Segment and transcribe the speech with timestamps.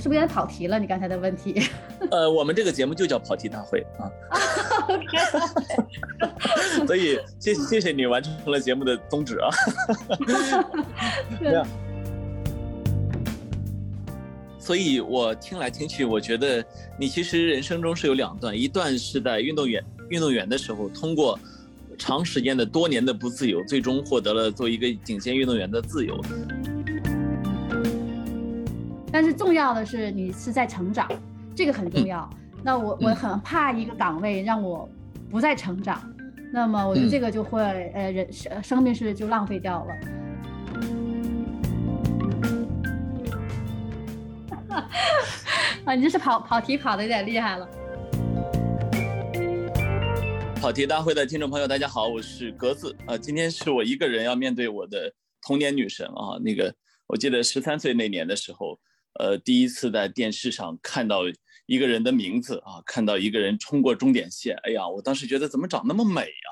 [0.00, 0.78] 是不是有点跑题了？
[0.78, 1.62] 你刚才的问题？
[2.10, 4.10] 呃，我们这个节目就叫跑题大会啊。
[6.86, 9.50] 所以谢谢谢你完成了节目的宗旨啊。
[14.58, 16.64] 所以我听来听去，我觉得
[16.98, 21.38] 你其实人生中是有两段，一段是在运动员运动员的时候，通过
[21.98, 26.18] 长时间的多年的不自由，最终获得了做一个顶尖运动员的自由。
[29.12, 31.08] 但是重要的是你是在成长，
[31.54, 32.30] 这个很重要。
[32.62, 34.88] 那我我很怕一个岗位让我
[35.28, 36.00] 不再成长，
[36.52, 37.60] 那么我觉得这个就会
[37.94, 39.94] 呃人生生命是就浪费掉了。
[45.84, 47.68] 啊，你这是跑跑题跑的有点厉害了。
[50.60, 52.94] 跑题大会的听众朋友，大家好，我是格子。
[53.06, 56.38] 呃，今天是我一个人要面对我的童年女神啊。
[56.44, 56.72] 那个，
[57.08, 58.78] 我记得十三岁那年的时候，
[59.14, 61.22] 呃，第一次在电视上看到
[61.66, 66.50] 一个人的名字啊，看到一个人冲过终点线，哎呀，我当时觉得怎么长那么美呀？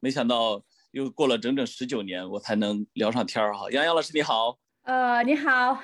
[0.00, 3.70] 没想到又过了整整十九年，我才能聊上天儿哈。
[3.70, 4.58] 杨洋老师你好。
[4.84, 5.80] 呃，你好，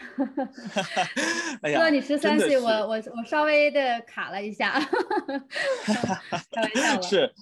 [1.63, 4.79] 哎呀说你十三岁，我我我稍微的卡了一下，
[6.53, 7.33] 开玩笑 是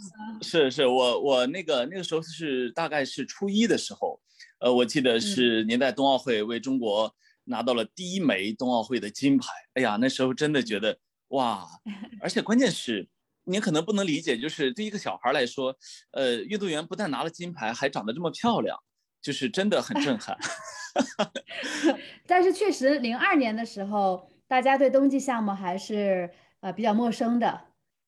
[0.40, 4.20] 是是，我我那个那个时候是大概是初一的时候，
[4.60, 7.12] 呃，我记得是您在冬奥会为中国
[7.48, 9.48] 拿到了第一枚冬奥会的金牌。
[9.74, 10.96] 哎呀，那时候真的觉得
[11.28, 11.66] 哇，
[12.22, 13.08] 而且关键是
[13.44, 15.74] 您可能不能理解，就是对一个小孩来说，
[16.12, 18.78] 呃，运动员不但拿了金牌，还长得这么漂亮，
[19.22, 20.36] 就是真的很震撼。
[22.26, 27.60] 但是确实，零二年的时候，大家对冬季项目还是呃比较陌生的。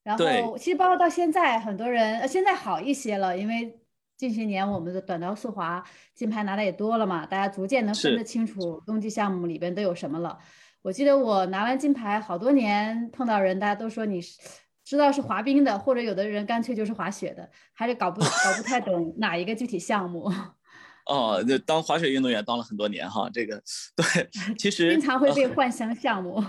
[0.02, 3.79] 然后，其实包括到现在，很多人呃现在好一些了，因为
[4.20, 5.82] 近些年我们的短道速滑
[6.14, 10.38] 金牌拿的也多了嘛，大家逐渐能分得清楚冬季项目里边都有什么了。
[10.82, 14.38] 我记得我拿完金牌好多年，碰到人大家都说你是
[14.84, 20.30] 知道是滑冰的，或者有的人干脆就是滑雪的，还是搞不搞不太懂哪一个具体项目。
[21.08, 23.62] 哦，那当滑雪运动员当了很多年哈，这个
[23.96, 24.28] 对，
[24.58, 26.44] 其实经常会被换项项目。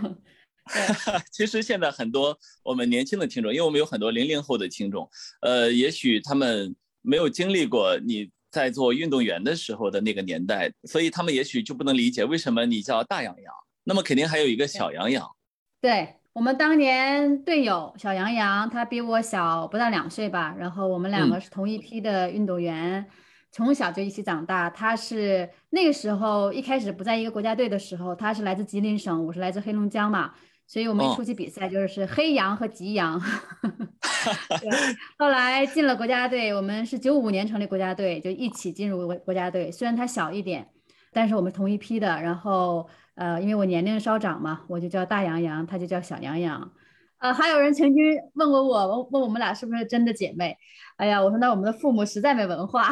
[1.32, 5.10] 其实现在很多我们年轻的听众，因为我们有很多零零后的听众，
[5.42, 13.54] 呃，也许他们没有经历过你在做运动员的时候的那个年代，所以他们也许就不能理解为什么你叫大洋洋。
[13.84, 15.28] 那么肯定还有一个小洋洋。
[15.80, 23.06] 对我们当年队友小洋洋，他比我小不到两岁吧，然后我们两个是同一批的运动员。
[23.54, 30.34] 从小就一起长大，他是那个时候一开始不在一个国家队的时候，他是来自吉林省，我是来自黑龙江嘛，
[30.72, 33.20] 所以我们一出去比赛就是黑羊和吉羊。
[35.20, 39.70] 后来进了国家队，我们是九五年成立国家队，就一起进入国国家队。
[39.70, 40.66] 虽然他小一点，
[41.12, 42.08] 但是我们同一批的。
[42.22, 46.72] 然后呃，因为我年龄稍长嘛，我就叫大羊羊，他就叫小羊羊。
[47.20, 48.02] 呃，还有人曾经
[48.36, 50.56] 问过我，问我们俩是不是真的姐妹？
[50.96, 52.90] 哎呀，我说那我们的父母实在没文化，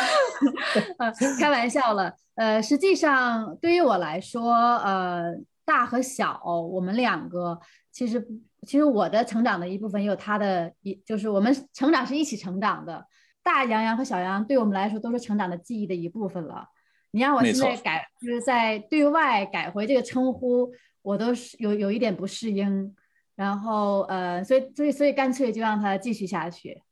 [0.96, 2.14] 呃开玩笑了。
[2.36, 5.34] 呃，实际上对于我来说，呃，
[5.68, 7.60] 大和小，我们两个
[7.92, 8.26] 其实
[8.66, 13.04] 其实我的成长的一部分也有他的一，就是我们成长是一起成长的。
[13.42, 16.66] 大洋洋和小洋对我们来说都是成长的记忆的一部分了。
[17.10, 22.94] 你让我现在改，就是在对外改回这个称呼，我都是有有一点不适应。
[23.36, 26.82] 然后呃，所以所以所以干脆就让他继续下去。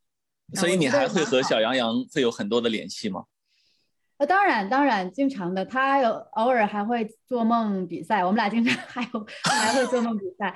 [0.52, 3.24] 所以你还会和小杨洋会有很多的联系吗？
[4.18, 5.64] 呃，当然当然，经常的。
[5.64, 10.54] 他有偶尔还会做梦比赛，我们俩经常 还有还会做梦比赛。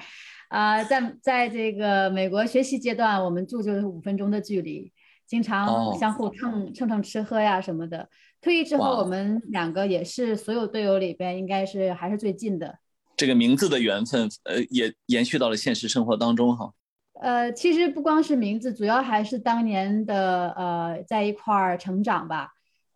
[0.48, 4.90] 啊，在在这个美国学习阶段，我们住就是五分钟的距离，
[5.26, 8.08] 经常相互蹭蹭蹭吃喝呀什么的。
[8.40, 12.78] 退役之后，我们两个也是所有队友里边应该是还是最近的。
[13.14, 16.72] 这个名字的缘分，呃，也延续到了现实生活当中哈。
[17.20, 22.48] 呃，其实不光是名字，主要还是当年的呃在一块儿成长吧。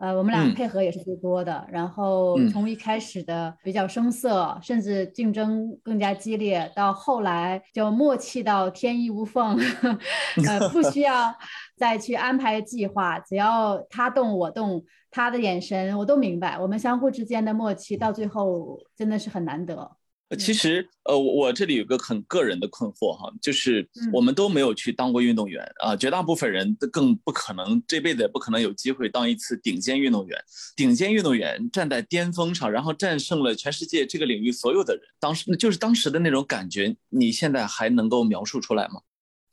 [0.04, 1.66] 呃，我们俩配合也是最多的。
[1.72, 9.58] 然后从一开始的比较生涩，甚至竞争更加激烈，到后来就默契到天衣无缝，
[10.46, 11.34] 呃，不需要
[11.78, 16.58] 再去安排计划，只要他动我动，他的眼神我都明白。
[16.58, 19.90] 我们相互之间的默契，到最后真的是很难得。
[20.38, 30.36] 其实，呃，我这里有个很个人的困惑哈，就是我们都没有去当过运动员啊，绝大部分人都更不可能这辈子也不可能有机会当一次顶尖运动员。
[30.74, 39.02] 顶尖运动员站在巅峰上，然后战胜了全世界这个领域所有的人，当时就是当时的那种感觉，你现在还能够描述出来吗？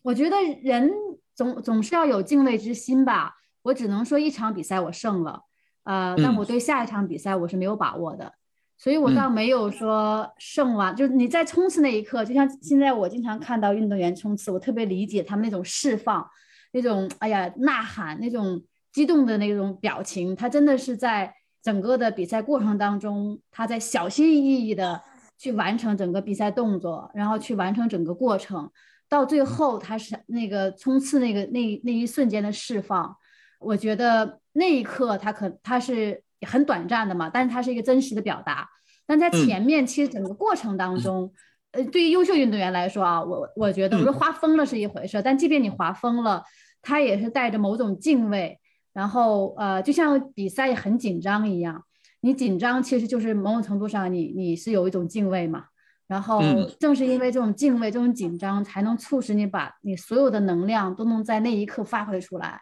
[0.01, 0.89] 我觉得人
[1.35, 3.35] 总总是要有敬畏之心吧。
[3.63, 5.43] 我只能说一场比赛我胜了，
[5.83, 8.33] 呃，但我对下一场比赛我是没有把握的。
[8.81, 16.27] 所以我倒没有说胜完，就是你在冲刺那一刻，就像现在我经常看到运动员冲刺，我特别理解他们那种释放，
[16.71, 18.59] 那种哎呀呐喊，那种
[18.91, 21.31] 激动的那种表情，他真的是在
[21.61, 24.99] 整个的比赛过程当中，他在小心翼翼的
[25.37, 28.71] 去完成整个比赛动作，然后去完成整个过程，
[29.07, 33.15] 到最后他是那个冲刺那个那那一瞬间的释放，
[33.59, 36.23] 我觉得那一刻他可他是。
[36.47, 38.67] 很短暂的嘛，但是它是一个真实的表达。
[39.05, 41.31] 但在前面，其实整个过程当中，
[41.71, 46.43] 呃，对于优秀运动员来说啊，我我觉得，我说滑疯了是一回事，但即便你滑疯了，
[46.81, 48.59] 他也是带着某种敬畏。
[48.93, 51.83] 然后，呃，就像比赛很紧张一样，
[52.21, 55.65] 你紧张其实就是某种程度上，你你是有一种敬畏嘛。
[56.07, 56.41] 然后，
[56.77, 62.61] 正是因为这种敬畏、这种紧张，才能促使你把你所有的能量都能在那一刻发挥出来。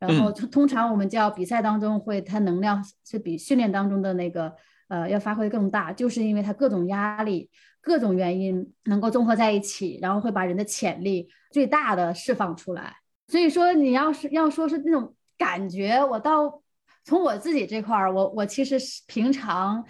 [0.00, 4.50] 然后通通常我们叫比赛当中会，它能量是比训练当中的那个
[4.88, 7.50] 呃要发挥更大，就是因为它各种压力、
[7.82, 12.96] 各种原因能够综合在一起，然后会把人的潜力最大的释放出来。
[13.28, 16.62] 所以说你要是要说是那种感觉，我到
[17.04, 19.84] 从我自己这块儿，我我其实是平常，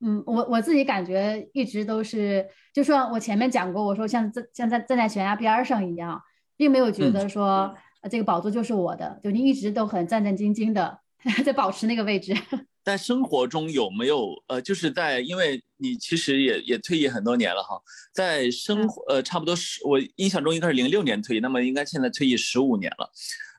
[0.00, 6.20] 嗯，我我自己感觉一直都是，就说我前面讲过，我说像在像在站在悬崖边上一样，
[6.54, 7.74] 并没有觉得说。
[8.10, 10.98] 这个宝座就是我的，就你一直都很战战兢兢的
[11.44, 12.34] 在保持那个位置。
[12.84, 17.80] 在生活中有没有呃，就是在因为你其实也也退役很多年了哈，
[18.12, 23.10] 在生活呃差不多十我印象中应该是零六年退役，那么应该现在退役十五年了。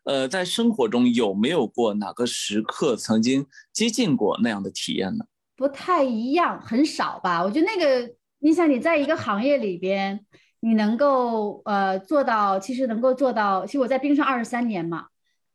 [0.03, 5.25] 呃，在生活中有没有过哪个时刻曾经接近过那样的体验呢？
[5.56, 7.44] 不太一样，很少吧。
[7.44, 10.24] 我觉得那个，你想你在一个行业里边。
[10.65, 13.63] 你能够呃做到，其实能够做到。
[13.67, 15.06] 其实我在冰上二十三年嘛，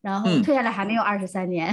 [0.03, 1.67] 然后退下来还没有二十三年。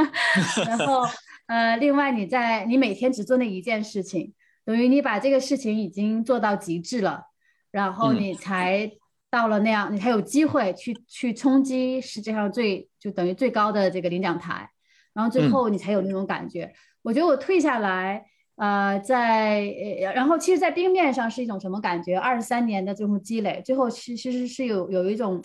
[0.66, 1.02] 然后
[1.44, 4.32] 呃，另外你在你每天只做那一件事情，
[4.64, 7.24] 等于你把这个事情已经做到极致了，
[7.70, 8.90] 然后你才
[9.30, 14.66] 到了那样，你才有机会去去冲击世界上最就等于最高的这个领奖台，
[15.12, 16.72] 然后最后你才有那种感觉。
[17.02, 18.24] 我觉得我退下来。
[18.60, 19.64] 呃，在，
[20.14, 22.14] 然后其实，在冰面上是一种什么感觉？
[22.14, 25.40] 二十三年的这种积累，最后其其实是有有一种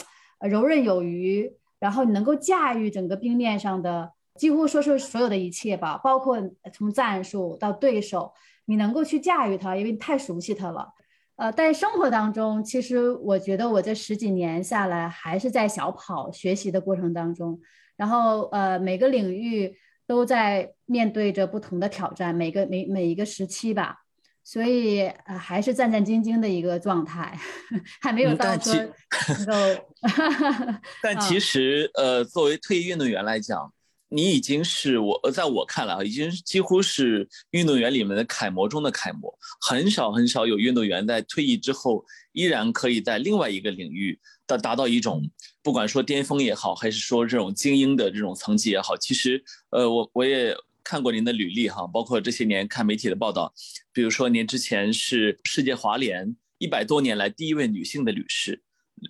[0.52, 6.38] 游刃有余，然后你能够驾驭整个冰面上的几乎说是所有的一切吧，包括
[6.74, 8.34] 从战术到对手，
[8.66, 10.90] 你能够去驾驭它，因为你太熟悉它了。
[11.38, 17.58] 呃，在生活当中，其实我觉得我这十几年下来，还是在小跑学习的过程当中，
[17.96, 19.74] 然后呃，每个领域。
[20.08, 24.04] 都在面对着不同的挑战，每个每每一个时期吧，
[24.44, 27.38] 所以呃还是战战兢兢的一个状态，
[28.02, 29.54] 还没有到说能够。
[31.02, 33.74] 但其实呃，作为退役运动员来讲，
[34.16, 44.18] 你已经是我呃在我看来啊，已经几乎是运动员里面的楷模中的楷模，很少很少有运动员在退役之后依然可以在另外一个领域。
[44.48, 45.28] 达达到一种，
[45.64, 53.52] 不管说巅峰也好，还是说这种精英的这种层级也好，其实，呃，我我也看过您的履历哈，包括这些年看媒体的报道，
[53.92, 58.62] 比如说您之前是世界华联一百多年来第一位女性的女士，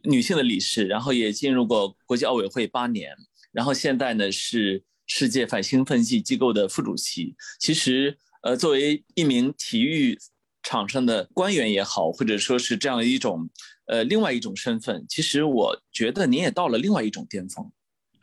[0.05, 3.13] 女性的理事，然后也进入过国际奥委会八年，
[3.51, 7.35] 然后现在呢是世界反兴奋剂机构的副主席。
[7.59, 10.17] 其实，呃，作为一名体育
[10.63, 13.49] 场上的官员也好，或者说是这样一种。
[13.87, 17.71] 呃，另外一种身份，其实我觉得您也到了另外一种巅峰，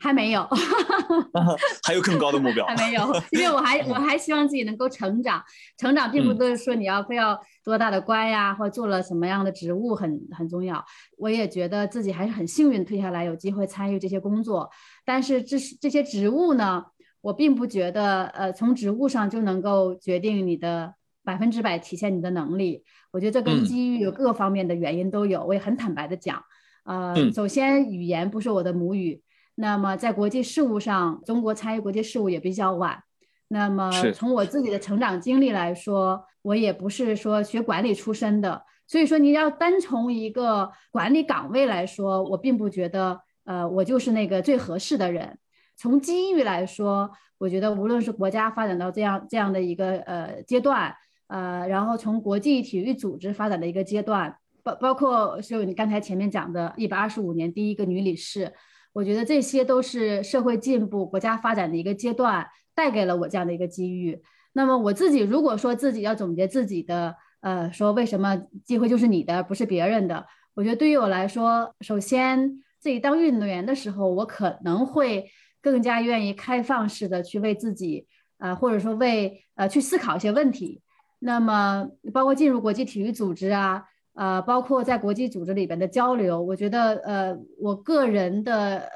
[0.03, 0.45] 还没有
[1.87, 5.41] 还有更高的目标，还没有，因为我还 我还希望自己能够成长，
[5.77, 10.83] 成长并不都是说你要非要多大的官呀，或者做了什么样的职务很很重要。
[11.17, 14.69] 我也觉得自己还是很幸运，退下来有机会参与这些工作，
[15.05, 16.83] 但是这这些职务呢，
[17.21, 20.95] 我并不觉得，呃，从职务上就能够决定你的。
[21.25, 22.83] 百分之百体现你的能力，
[23.13, 25.41] 我觉得这跟机遇有各方面的原因都有。
[25.45, 26.43] 我也很坦白的讲，
[26.83, 29.21] 呃，首先语言不是我的母语，
[29.55, 33.03] 那么在国际事务上，中国参与国际事务也比较晚。
[33.49, 45.37] 那么从我自己的成长经历来说，我也不是说学管理出身的，所以说你要单从一个管理岗位来说，我并不觉得，呃，我就是那个最合适的人。
[45.75, 50.95] 从机遇来说，我觉得无论是国家发展到这样这样的一个呃阶段。
[51.27, 58.53] 呃，然后从国际体育组织发展的一个阶段，包包括就你刚才前面讲的，一百二十五年第一个女理事，
[58.93, 64.21] 我觉得这些都是社会进步、国家发展的一个阶段，带给了我这样的一个机遇。
[64.53, 70.25] 那么我自己如果说自己要总结自己的，呃，说为什么机会就是你的，不是别人的？
[70.53, 75.25] 我觉得对于我来说，首先自己当运动员的时候，我可能会
[75.59, 78.05] 更加愿意开放式的去为自己，
[78.37, 80.81] 呃，或者说为呃去思考一些问题。
[81.17, 88.89] 那么包括进入国际体育组织啊，呃，包括在国际组织里边的交流，我觉得呃，我个人的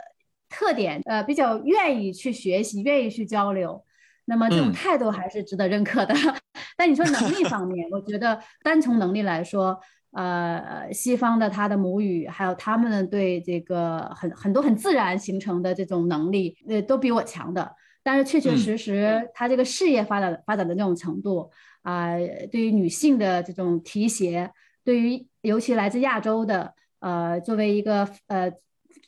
[0.50, 3.84] 特点呃，比较愿意去学习，愿意去交流。
[4.26, 6.14] 那么这种态度还是值得认可的。
[6.78, 9.80] 但你说能力方面，我觉得单从能力来说，
[10.12, 17.74] 呃，西方的他的母语，还有他们对这个很很多很自然形成的这种能力，呃，都比我强的。
[18.04, 21.50] 但是确确实实，他这个事业发展发展的这种程度
[21.82, 22.16] 啊，
[22.52, 24.50] 对于女性的这种提携，
[24.88, 28.50] 对于尤其来自亚洲的，呃，作为一个呃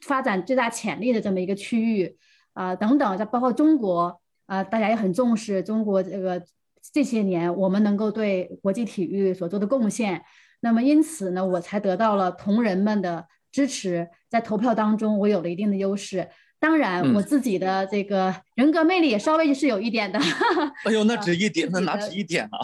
[0.01, 2.17] 发展最大潜力的这么一个区域
[2.51, 4.19] 啊等等，再包括中国。
[4.45, 6.43] 啊，大家也很重视中国这个
[6.91, 10.25] 这些年我们能够对国际体育所做的贡献，
[10.61, 16.27] 那么因此呢，我才得到了同仁们的支持，在投票当中我有了一定的优势。
[16.59, 20.19] 当然，我自己的这个人格魅力也稍微是有一点的。
[20.85, 22.59] 哎呦，那只一点，那哪止一点啊？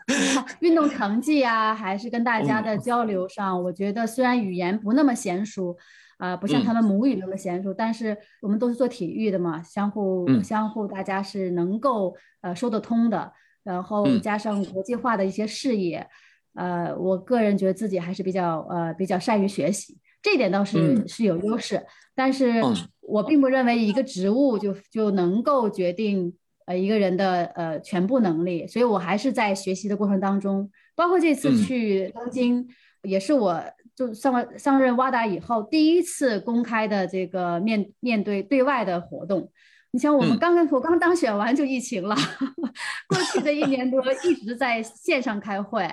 [0.60, 5.76] 运动成绩啊，还是跟大家的交流上，我觉得虽然语言不那么娴熟。
[6.18, 13.30] 啊，不像他们母语那么娴熟，但是我们都是做体育的嘛，相互相互，大家是能够呃说得通的。
[13.62, 16.08] 然后加上国际化的一些视野，
[16.54, 21.80] 呃，我个人觉得自己还是比较呃比较善于学习，这点倒是是有优势。
[22.16, 22.60] 但是
[23.00, 26.34] 我并不认为一个职务就就能够决定
[26.66, 32.66] 呃一个人的呃全部能力，所以我还是在学习的过程当中，包括这次去东京，
[33.02, 33.62] 也是我。
[33.96, 39.50] 就上了上任瓦达以后，第一次公开的这个面面对对外的活动。
[39.92, 42.14] 你像我们刚刚我刚当选完就疫情了，
[43.08, 45.88] 过去的一年多一直在线上开会，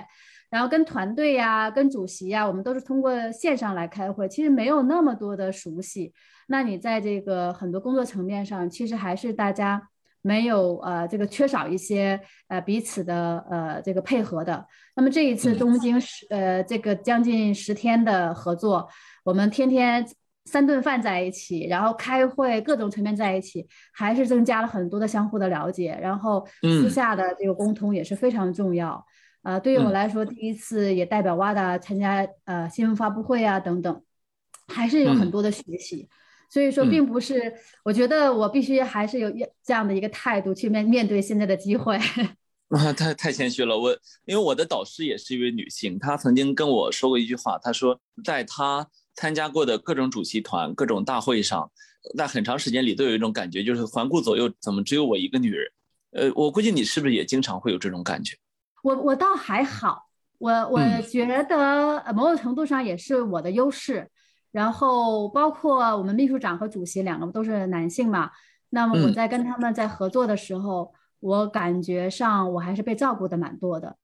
[0.54, 6.12] 然后跟团队呀、跟主席呀，我们都是通过线上来开会，其实没有那么多的熟悉。
[6.46, 9.88] 那你在这个很多工作层面上，其实还是大家。
[10.26, 12.18] 没有呃，这个缺少一些
[12.48, 14.66] 呃彼此的呃这个配合的。
[14.96, 18.88] 那么这一次东京十呃这个将近十天的合作，
[19.22, 20.02] 我们天天
[20.46, 25.98] 三顿饭在一起，然后开会各种层面在一起，还是增加了很多的相互的了解。
[26.00, 29.04] 然后私下的这个沟通也是非常重要。
[29.44, 34.02] 呃，对于我来说，第一次也代表 WADA 参加呃新闻发布会啊等等，
[34.68, 36.08] 还是有很多的学习。
[36.50, 37.52] 所以说，并不是，
[37.84, 39.30] 我觉得我必须还是有
[39.62, 41.98] 这样的一个态度去面面对现在的机会。
[42.70, 43.78] 啊，太太谦虚了。
[43.78, 43.90] 我
[44.24, 51.70] 因为我的导师也是一位女性，她曾经跟我说过一句话，她说，在她参加过的各种主席团、各种大会上，
[52.16, 55.70] 在很长时间里都有一种感觉，就是环顾左右，怎么只有我一个女人？
[56.12, 58.36] 呃，我估计你是不是也经常会有这种感觉？
[58.84, 60.04] 我我倒还好，
[60.36, 60.78] 我我
[61.10, 64.10] 觉得某种程度上也是我的优势。
[64.52, 68.30] 然后包括我们秘书长和主席两个都是男性嘛，
[68.70, 73.96] 那么我在跟他们在合作的时候，我感觉上我还是被照顾的蛮多的。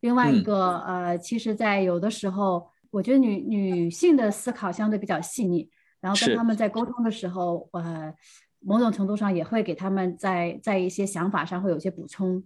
[0.00, 5.68] 另外一个呃，其实，在有的时候，我觉得女女性的思考相对比较细腻，
[6.00, 8.12] 然后跟他们在沟通的时候，呃，
[8.60, 12.42] 某种程度上也会给他们在在一些想法上会有些补充，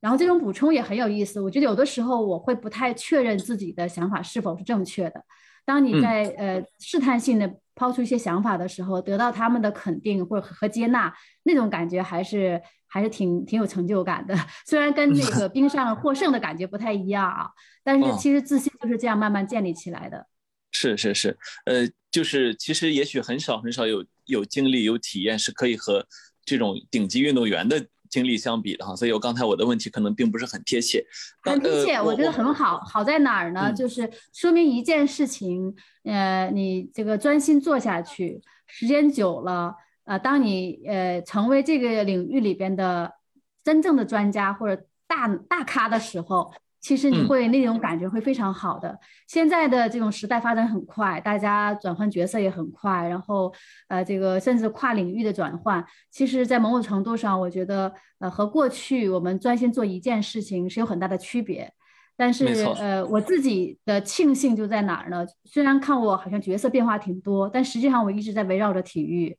[0.00, 1.40] 然后这种补充也很有意思。
[1.40, 5.24] 我觉得有的时候我会不太确认自己的想法是否是正确的。
[5.64, 11.12] 当你在呃试探性的抛出一些想法的时候，得到他们的肯定或者和接纳，
[11.42, 14.34] 那种感觉还是还是挺挺有成就感的。
[14.64, 17.50] 虽然跟那个冰上获胜的感觉不太一样啊，
[17.84, 20.26] 但是其实自信就是这样慢慢建立起来的。
[20.70, 21.36] 是是是，
[21.66, 26.06] 呃，就是其实也许很少很少有有经历有体验是可以和
[26.44, 27.86] 这种顶级运动员的。
[28.08, 31.04] 经历相比的哈，所以我刚才我的问题可能并不是很贴切。
[31.42, 32.80] 很贴切，我觉得很好。
[32.80, 33.72] 好在哪儿呢？
[33.72, 35.74] 就是说明一件事情，
[36.04, 39.74] 呃，你这个专心做下去，时间久了，
[40.04, 43.12] 呃，当你呃成为这个领域里边的
[43.62, 46.52] 真正的专家或者大大咖的时候。
[46.80, 48.96] 其实你会那种感觉会非常好的。
[49.26, 53.52] 现在的这种时代发展很快，大家转换角色也很快，然后
[53.88, 61.72] 呃，这个甚至跨领域的转换，其实，在某种程度上，我觉得呃，和过去我们专心做一件事情是有很大的区别。
[62.16, 62.46] 但是
[62.78, 65.24] 呃，我自己的庆幸就在哪儿呢？
[65.44, 69.36] 虽然看我好像角色变化挺多，但实际上我一直在围绕着体育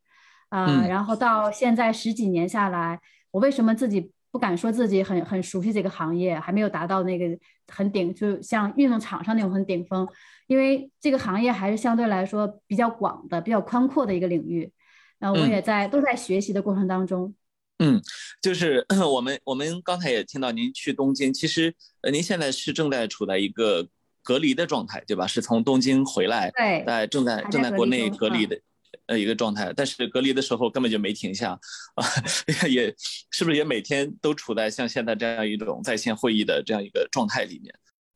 [0.49, 0.85] 啊。
[0.87, 2.99] 然后到现在十几年下来，
[3.31, 4.11] 我为什么自己？
[4.31, 7.25] 不敢说自己很很熟悉这个行业，还没有达到那个
[7.67, 10.07] 很顶，就像运动场上那种很顶峰，
[10.47, 14.71] 因为这个行业还是相对来说比较广的、比较宽阔的一个领域。
[15.19, 17.33] 那我也在都在学习的过程当中。
[17.79, 18.01] 嗯，
[18.41, 23.87] 就是 我们我们刚才也听到您去东京，其实呃您现在是正在处在一个
[24.21, 25.25] 隔离的状态，对吧？
[25.25, 28.59] 是从东京回来，对，在正在正在国内隔离的。
[29.09, 31.51] 呃一个状态，但是隔离的时候根本就没停下，
[31.95, 32.05] 啊，
[32.69, 32.93] 也
[33.31, 37.73] 是不是也每天都处在像现在这样一种在线会议的这样一个状态里面？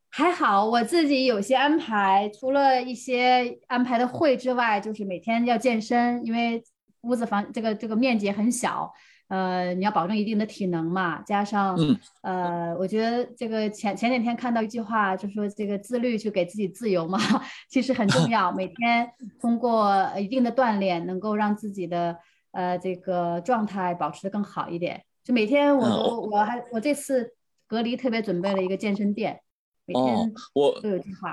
[0.09, 6.63] 还好，我自己有些安排，除了一些安排的会之外，就是每天要健身，因为
[7.01, 8.93] 屋子房这个这个面积很小。
[9.29, 11.75] 呃，你要保证一定的体能嘛，加上
[12.21, 17.17] 呃，我觉得这个前前两天看到一句话，就说这个自律去给自己自由嘛，
[17.69, 18.51] 其实很重要。
[18.51, 22.15] 每天通过一定的锻炼，能够让自己的
[22.51, 25.03] 呃这个状态保持的更好一点。
[25.23, 27.33] 就每天我都我还我这次
[27.65, 29.39] 隔离特别准备了一个健身垫，
[29.85, 30.79] 每天我。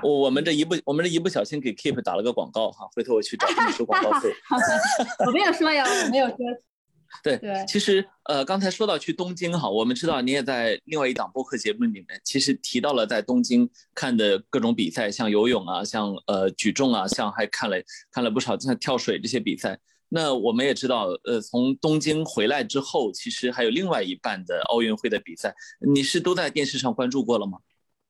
[0.01, 4.31] 我我们这一不我们这一不小心给 Keep 打了个广告哈，回头我去找他们收广告费。
[5.27, 6.37] 我没有说呀，我没有说。
[7.23, 17.75] 对，其实呃，刚才说到去东京哈，我们知道你也在另外一档播客节目里面，其实提到了在东京看的各种比赛，像游泳啊，像呃举重啊，像还看了
[18.11, 19.77] 看了不少像跳水这些比赛。
[20.09, 25.53] 那我们也知道，呃，从东京回来之后，其实还有另外一半的奥运会的比赛，
[25.93, 27.59] 你是都在电视上关注过了吗？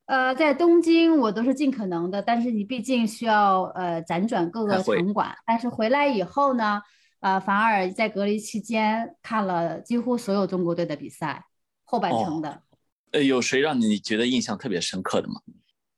[0.06, 6.82] 呃，在东京我都是尽可能的，但是你毕竟需要呃辗转各个场馆，但是回来以后呢？
[7.22, 11.46] 呃，反而在隔离期间看了几乎所有中国队的比赛，
[11.84, 12.64] 后半程的。
[13.12, 15.36] 呃，有谁让你觉得印象特别深刻的吗？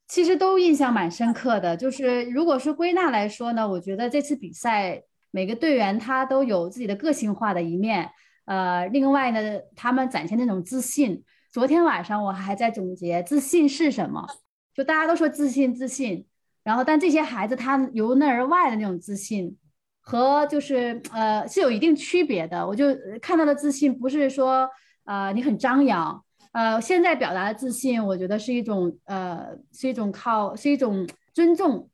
[0.08, 1.78] 其实都印象蛮深刻的。
[1.78, 5.02] 就是如果是归纳来说呢，我觉得这次比赛
[5.32, 8.12] 每个队员他都有自己的个性化的一面。
[8.46, 11.24] 呃，另外呢，他们展现那种自信。
[11.52, 14.28] 昨天晚上我还在总结自信是什么，
[14.74, 16.28] 就大家都说自信自信，
[16.64, 19.56] 然后但这些孩子他由内而外的那种自信。
[20.06, 22.88] 和就是呃是有一定区别的，我就
[23.22, 24.70] 看到的自信不是说
[25.06, 31.90] 呃你很张扬，呃现在表达的自信，我觉得是一种呃是一种靠是一种尊重，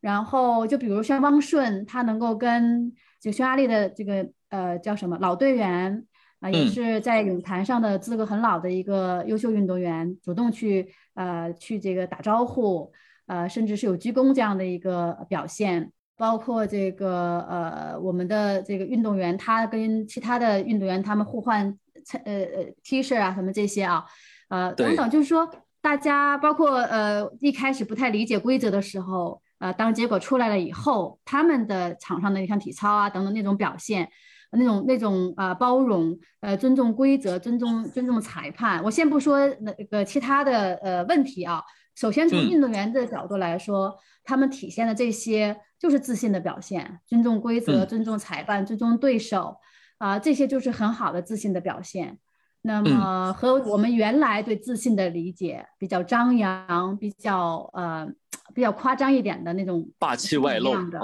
[0.00, 6.04] 然后就比如像汪顺，他能够跟就匈牙利的这个呃叫什么老队员
[6.40, 12.90] 啊，也是在泳坛上的资格很老的一个优秀运动员，主动去呃去这个打招呼，
[13.26, 15.92] 呃甚至是有鞠躬这样的一个表现。
[16.22, 21.76] 包括这个呃，我们的这个运动员，他跟其他的运动员他们互换
[22.24, 24.04] 呃呃 T 恤啊什么这些啊，
[24.48, 34.08] 呃等等，就是说大家包括呃一开始不太理解规则的时候，呃当结果出来了以后，他们的场上的像体操啊等等那种表现，
[34.52, 38.80] 那种那种啊包容，呃尊重规则，尊重尊重裁判。
[38.84, 41.60] 我先不说那个其他的呃问题啊，
[41.96, 43.92] 首先从运动员的角度来说，
[44.24, 45.60] 他们体现的这些。
[45.82, 49.56] 就是自信的表现，尊重规则，尊重裁判，尊重对手，
[49.98, 52.20] 啊，这些就是很好的自信的表现。
[52.60, 58.08] 那么和我们原来对自信的理解比较张扬，比较呃
[58.54, 61.00] 比较夸张一点的那种霸气外露的，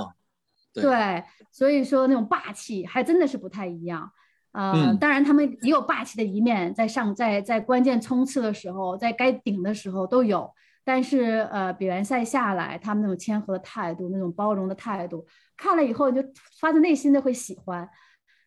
[0.72, 4.09] 对，所以说那种霸气还真的是不太一样。
[4.52, 10.54] 呃，当然他们也有霸气的一面，在上在在关键冲刺的时候，在该顶的时候都有。
[10.88, 16.27] 但是，呃，比完赛下来，他们那种谦和的态度，那种包容的态度，看了以后你就
[16.59, 17.87] 发自内心的会喜欢。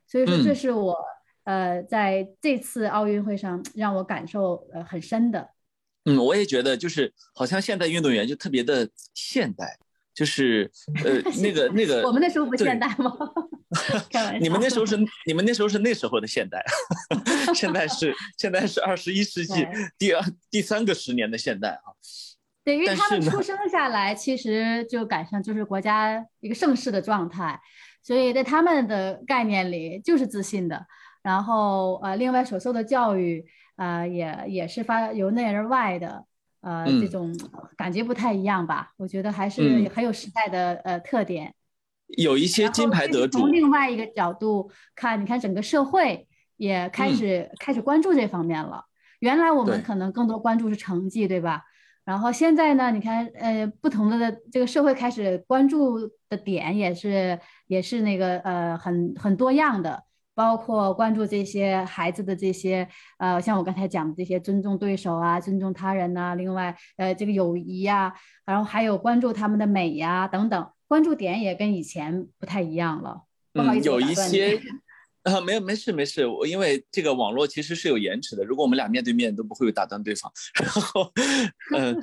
[0.07, 0.97] 所以说，这是我，
[1.43, 5.49] 呃，在这次奥运会上让我感受呃很深的。
[6.05, 9.77] 嗯，我也觉得，就是好像现代运动员就特别的现代，
[10.11, 10.71] 就是
[11.05, 12.01] 呃 那个那个。
[12.07, 13.15] 我们那时候不现代吗？
[14.41, 16.65] 你们那时候是你们那时候是那时候的现代，
[17.53, 19.67] 现在是现在是二十一世纪
[19.99, 21.93] 第二第三个十年的现代啊。
[22.63, 27.59] 对，因为他们出生下来，其实就赶上就是国家一个盛世的状态，
[28.03, 30.85] 所以在他们的概念里就是自信的。
[31.23, 33.45] 然后呃，另外所受的教育
[33.75, 36.25] 呃，也也是发由内而外的，
[36.61, 37.35] 呃，这种
[37.75, 38.91] 感觉不太一样吧？
[38.97, 41.53] 我觉得还是很有时代的呃特点。
[42.17, 43.39] 有一些金牌得主。
[43.39, 48.85] 从另外一个角度看，你看整个社会也开始开始关注这方面了。
[49.19, 51.63] 原来我们可能更多关注是成绩，对吧？
[52.11, 52.91] 然后现在呢？
[52.91, 55.97] 你看，呃，不同的这个社会开始关注
[56.27, 60.03] 的点也是也是那个呃很很多样的，
[60.35, 62.85] 包括关注这些孩子的这些
[63.17, 68.13] 呃，像我刚才讲的这些尊重对手啊，尊重他人呐，另外呃这个友谊呀，
[68.45, 73.21] 然后还有关注他们的美呀等等，关注点也跟以前不太一样了。
[73.53, 74.59] 不好意思，有一些。
[75.23, 76.25] 啊，没有，没事，没事。
[76.25, 80.31] 我因为这个网络其实是有延迟的，如果我们俩面对面都不会打断对方。
[80.59, 81.11] 然后，
[81.75, 81.95] 嗯，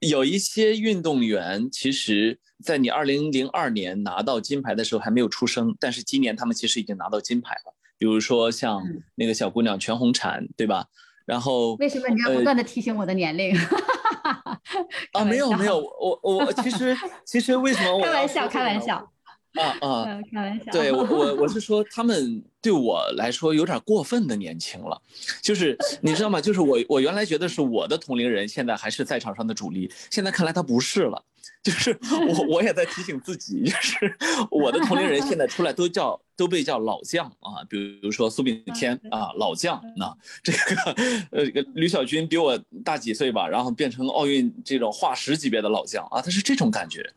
[0.00, 7.74] 有一些运动员，其实在你二零零二年拿到金牌的时候还没有出生，但是今年他们其实已经拿到金牌了。
[7.98, 8.82] 比如说像
[9.14, 10.86] 那个小姑娘全红婵，对吧？
[11.26, 13.54] 然后为什么你要不断的提醒我的年龄？
[15.12, 19.12] 啊，没有没有，我我其实其实为什么我开玩笑开玩笑。
[19.56, 20.72] 啊啊，开玩笑。
[20.72, 25.00] 对我我 我是说，他们对我来说有点过分的年轻了，
[25.42, 26.40] 就是你知道吗？
[26.40, 31.22] 就是我我原来觉得是我的同龄人，现在还是赛场上的主力，现在看来他不是了。
[31.62, 34.16] 就是我我也在提醒自己，就是
[34.52, 39.82] 我的同龄人现在出来都叫 都被叫老将啊，比如说苏炳添啊，老将。
[39.96, 40.92] 那这个
[41.32, 47.12] 呃吕小军比我大几岁吧，然后变成奥运这种化石级别的老将啊，他是这种感觉。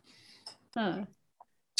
[0.74, 1.06] 嗯。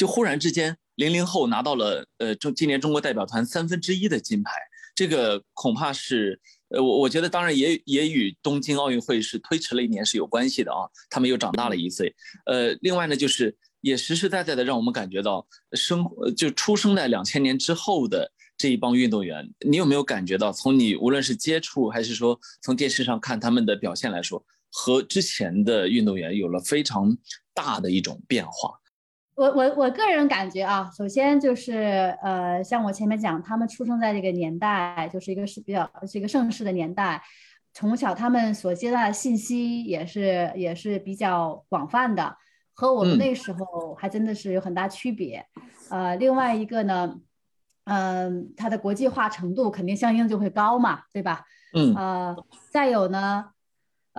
[0.00, 4.52] 就忽然之间，零零后拿到了呃中今年中国代表团三分之一的金牌，
[4.94, 12.14] 这个恐怕是呃我我觉得当然也也与东京奥运会是推迟了一年是有关系的啊，他们又长大了一岁，
[12.46, 16.02] 呃，另外呢就是也实实在在的让我们感觉到生
[16.34, 27.14] 就出生在两千年之后的这一帮运动员，你有没有感觉到从你无论是接触还是说从电视上看他们的表现来说，和之前的运动员有了非常
[27.52, 28.79] 大的一种变化？
[29.40, 37.22] 我我我个人感觉啊，首先就是呃，像我前面讲，他们出生在这个年代，就是一个是比较是一个盛世的年代，
[37.72, 42.36] 从小他们所接纳的信息也是也是比较广泛的，
[42.74, 45.42] 和我们那时候还真的是有很大区别。
[45.88, 47.14] 呃，另外一个呢，
[47.84, 51.44] 嗯，它的国际化程度肯定相应就会高嘛，对吧？
[51.72, 51.94] 嗯。
[51.94, 52.36] 呃，
[52.70, 53.46] 再有呢。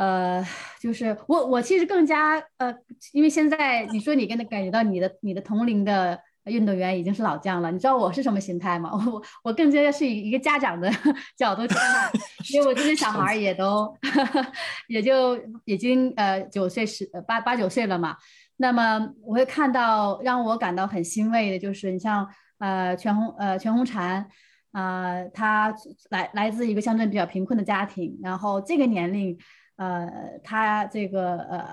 [0.02, 0.44] 呃，
[0.80, 2.74] 就是我，我其实更加呃，
[3.14, 8.90] 因为现在你说你跟他感觉到你的你的同龄的运动员已经是老将了，你知道我是什么心态吗？
[9.14, 10.90] 我我更加是以一个家长的
[11.38, 12.12] 角度去看，
[12.52, 13.96] 因为我这些小孩也都
[14.90, 18.18] 也就已经呃九岁十八八九岁了嘛，
[18.58, 24.26] 那么我会看到让我感到很欣慰的就是你像呃全红呃全红婵
[24.72, 25.72] 啊，他
[26.10, 29.38] 来来自一个乡镇比较贫困的家庭，然后这个年龄。
[29.78, 31.66] 呃，他这个呃，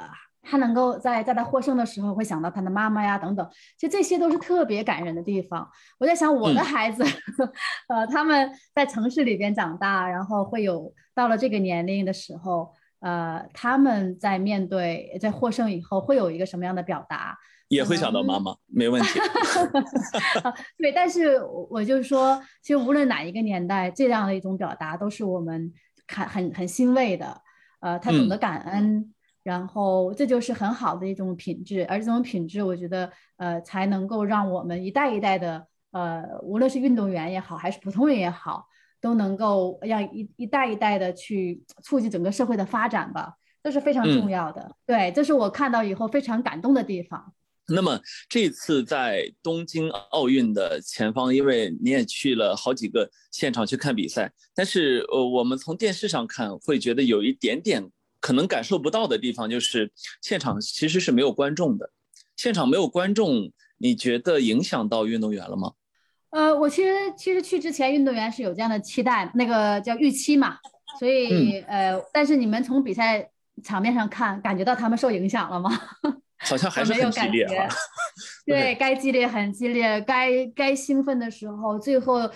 [0.42, 5.68] 他能够在在他获胜的时候会想到他的妈妈呀等等，其实这些都是特别感人的地方。
[5.98, 7.04] 我在想我的孩子，
[7.88, 17.36] 呃，他们在城市里边长大，然后会有到了这个年龄的时候，呃，他们在面对在获胜以后会有一个什么样的表达？
[17.68, 19.20] 也会想到妈妈，没问题。
[20.78, 25.70] 对，但是我就是说，其实无论哪一个年代，这样的一种表达都是我们
[26.06, 27.42] 看很很欣慰的。
[27.80, 38.66] 呃，他懂得感恩，然后这就是很好的一种品质，而这种品质，我觉得呃，才能够让我们一代一代的呃，无论是运动员也好，还是普通人也好，
[39.00, 44.74] 都能够让一一代一代的去促进整个社会的发展吧，这是非常重要的。
[44.84, 47.32] 对，这是我看到以后非常感动的地方。
[47.68, 57.86] 那么这次在东京奥运的前方，因为你也去了好几个现场去看比赛，但是呃，我们从电视上看会觉得有一点点
[58.20, 61.90] 可能感受不到的地方，就是现场其实是没有观众的。
[62.36, 65.72] 现场没有观众，你觉得影响到运动员了吗？
[66.30, 70.56] 呃，我其实其实去之前，运动员是有这样的期待，那个叫预期嘛。
[70.98, 73.30] 所以呃，但是你们从比赛
[73.62, 75.70] 场面上看，感觉到他们受影响了吗？
[76.40, 77.68] 好像还是很激烈哈，
[78.46, 82.30] 对该激烈很激烈，该该兴奋的时候，最后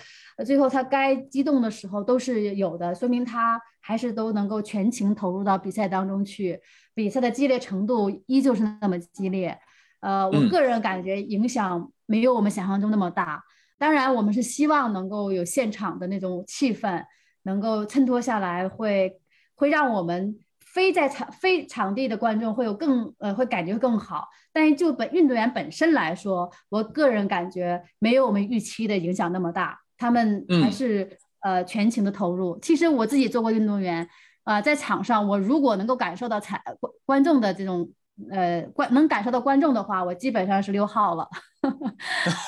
[0.45, 6.59] 最后他该激动的时候都是有的，说明他还是都能够全情投入到比赛当中去，
[6.93, 9.57] 比赛的激烈程度依旧是那么激烈。
[10.01, 13.41] 呃，我个人感觉影响没有我们想象中那么大，
[13.77, 17.03] 当然我们是希望能够有现场的那种气氛
[17.43, 19.17] 能够衬托下来，会
[19.55, 20.37] 会让我们。
[20.73, 32.57] 非在场非场地的观众会有更呃会感觉更好，但是就本运动员本身来说，我个人感觉没有我们预期的影响那么大，他们还是呃全情的投入。
[32.59, 34.09] 其实我自己做过运动员，
[34.45, 37.91] 啊，在场上我如果能够感受到彩观观众的这种
[38.31, 41.29] 呃观能感受到观众的话，我基本上是溜号了。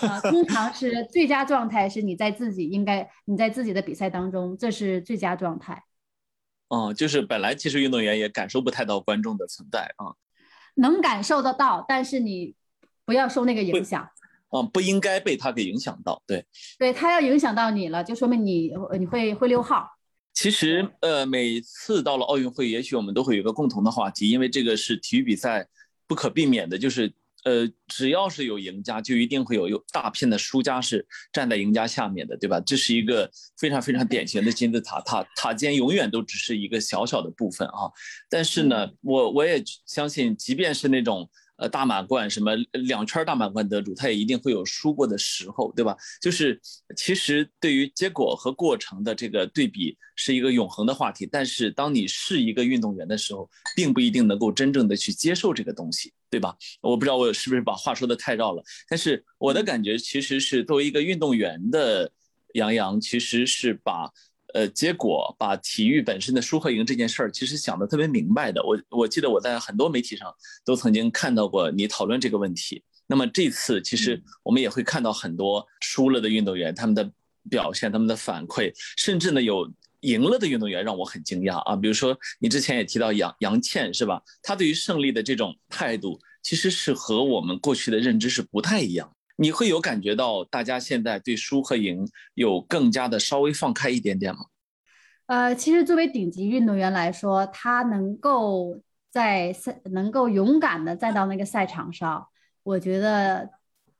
[0.01, 5.83] 啊 通常是最佳状态是你在自己应该你在自己的比赛当中，这是最佳状态。
[6.75, 10.11] 哦，就是本来其实运动员也感受不太到观众的存在啊，
[10.75, 12.53] 能感受得到，但是你
[13.05, 14.09] 不要受那个影响。
[14.49, 16.21] 嗯，不应该被他给影响到。
[16.27, 16.45] 对，
[16.77, 19.89] 对他要影响到你了，就说明你你会会溜号。
[20.33, 25.65] 其实呃，每次到了奥运会，也许我们都会有个共同的话题，因为这个是体育比赛
[26.05, 27.13] 不可避免的，就是。
[27.45, 32.59] 呃，只要是有赢家，就一定会有有大片的输家是站在赢家下面的，对吧？
[32.59, 37.85] 这是一个非常非常典型的金字塔，塔塔尖永远都只是一个小小的部分啊。
[38.29, 45.95] 但是呢，我我也相信，即便是那种呃大满贯什么两圈大满贯得主，他也一定会有输过的时候，对吧？
[46.19, 46.59] 就是
[46.97, 56.55] 其实对于结果和过程的这个对比是一个永恒的话题，但是当你是一个运动员的时候，并不一定能够真正的去接受这个东西，对吧？
[56.81, 62.11] 我不知道我是不是把话说的太绕了，但是我的感觉其实是作为一个运动员的
[62.53, 64.09] 杨洋，其实是把。
[64.53, 68.63] 呃，结果把体育本身的输和赢这件事儿，其实想的特别明白的。
[68.63, 70.33] 我我记得我在很多媒体上
[70.63, 72.81] 都曾经看到过你讨论这个问题。
[73.05, 77.11] 那么这次其实我们也会看到很多输了的运动员，他们的
[77.49, 79.69] 表现、他们的反馈，甚至呢有
[80.05, 81.75] 赢了的运动员让我很惊讶啊。
[81.75, 84.21] 比如说你之前也提到杨杨倩是吧？
[84.41, 89.11] 她对于胜利的这种态度，其实是和我们过去的认知是不太一样。
[89.37, 94.45] 你会有感觉到大家现在对输和赢有更加的稍微放开一点点吗？
[95.25, 98.79] 呃，其实作为顶级运动员来说，他能够
[99.11, 102.27] 在赛能够勇敢的再到那个赛场上，
[102.63, 103.49] 我觉得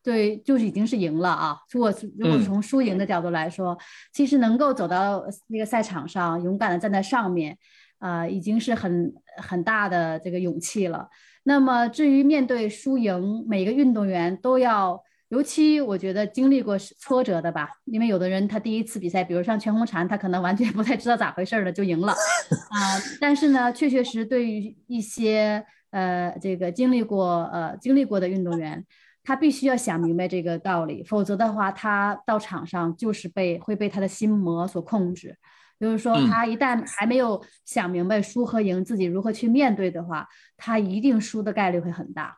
[0.05, 1.57] 对，就是已经是赢了啊。
[1.71, 3.75] 如果如果从输赢的角度来说，
[4.13, 7.57] 其实能够走到那个赛场上，勇敢的站在上面，
[7.97, 11.09] 啊，已经是很很大的这个勇气了。
[11.43, 15.03] 那么至于面对输赢，每个运动员都要。
[15.29, 22.77] 尤其我觉得经历过挫折的吧，因为有的人他第一次比赛，比如像全红婵，他可能完全 不太知道咋回事了就赢了啊。
[23.19, 28.85] 但是呢，确确实对于一些呃这个经历过呃经历过的运动员，
[29.25, 35.35] 他必须要想明白这个道理，否则的话，他到场上就是被会被他的心魔所控制。
[35.77, 42.38] 就是说，他一旦还没有想明白输和赢自己如何去面对的话，他一定输的概率会很大。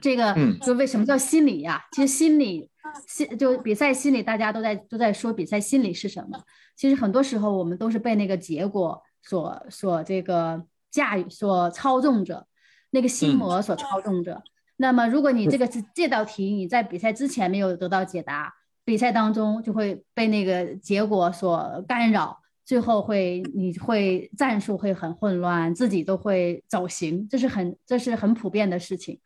[0.00, 1.82] 这个就为什么叫心理呀？
[1.92, 2.70] 其实心理
[3.08, 6.40] 心就比赛心理，大家都在都在说比赛心理是什么。
[6.76, 12.46] 其实很多时候我们都是被那个结果所所这个驾驭、所操纵着，
[12.90, 14.42] 那个心魔所操纵着。
[14.76, 18.52] 那么如果你这个是这道题你在比赛之前没有得到解答，
[18.84, 29.18] 比赛当中就会被那个结果所干扰，最后会你会战术会很混乱，自己都会走形，这是很这是很普遍的事情。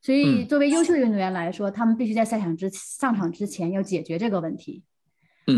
[0.00, 4.82] 所以，作为优秀运动员来说，他们必须在赛场之上场之前要解决这个问题。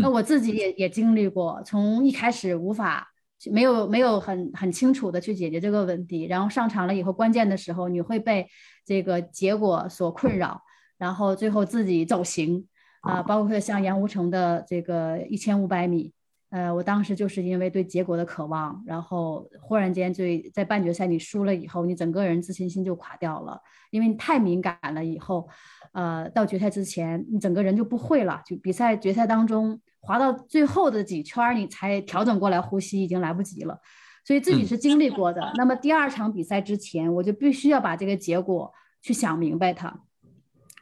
[0.01, 3.09] 那我自己也也经历过，从一开始无法
[3.51, 8.47] 没有没有很很清楚的去解决这个问题，然后上场了以后，关键的时候你会被
[8.87, 10.61] 这个结果所困扰，
[10.97, 12.65] 然后最后自己走形
[13.01, 16.13] 啊，包括像杨无成的这个一千五百米。
[16.49, 20.23] 呃，我当时就是因为对结果的渴望，然后忽然间就
[20.53, 25.03] 在半决赛你输了以后，你整个人自信心就垮掉了，因为你太敏感了。
[25.03, 25.49] 以后，
[25.91, 28.41] 呃，到决赛之前，你整个人就不会了。
[28.45, 33.77] 就比赛决赛当中滑到最后的几圈，你才调整过来呼吸，已经来不及了。
[34.27, 35.53] 所以自己是经历过的。
[35.55, 40.01] 那么第二场比赛之前，我就必须要把这个结果去想明白它。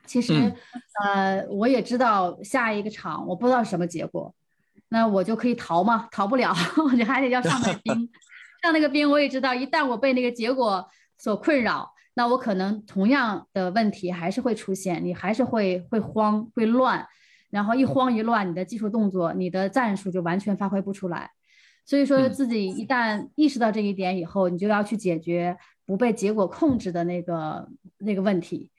[0.07, 0.51] 其实，
[1.03, 4.33] 呃，我也知道下一个场我不知道什么结果。
[4.89, 6.07] 那我就可以逃嘛？
[6.09, 6.51] 逃不了，
[6.83, 8.09] 我就还得要上那个 冰，
[8.63, 9.07] 上那个冰。
[9.07, 10.83] 我也知道，一旦我被那个结果
[11.19, 17.05] 所困扰，那我可能同样的问题还是会出现，你还是会会慌会乱，
[17.51, 21.29] 然后一慌一乱，你的技术动作、你的战术就完全发挥不出来。
[21.85, 27.69] 所以说自己一旦意识到这一点以后，你就要去解决不被结果控制的那个
[27.99, 28.71] 那个问题。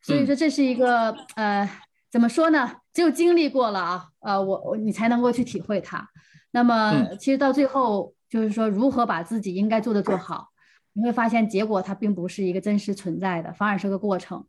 [0.00, 1.68] 所以说这是一个呃。
[2.10, 2.76] 怎么说呢？
[2.94, 6.08] 只有经历过了啊，呃，我我你才能够去体会它。
[6.52, 10.48] 那么其实到最后就是说，如何把自己应该做的做好，
[10.94, 14.46] 你会发现结果它并不是一个真实存在的，反而是个过程。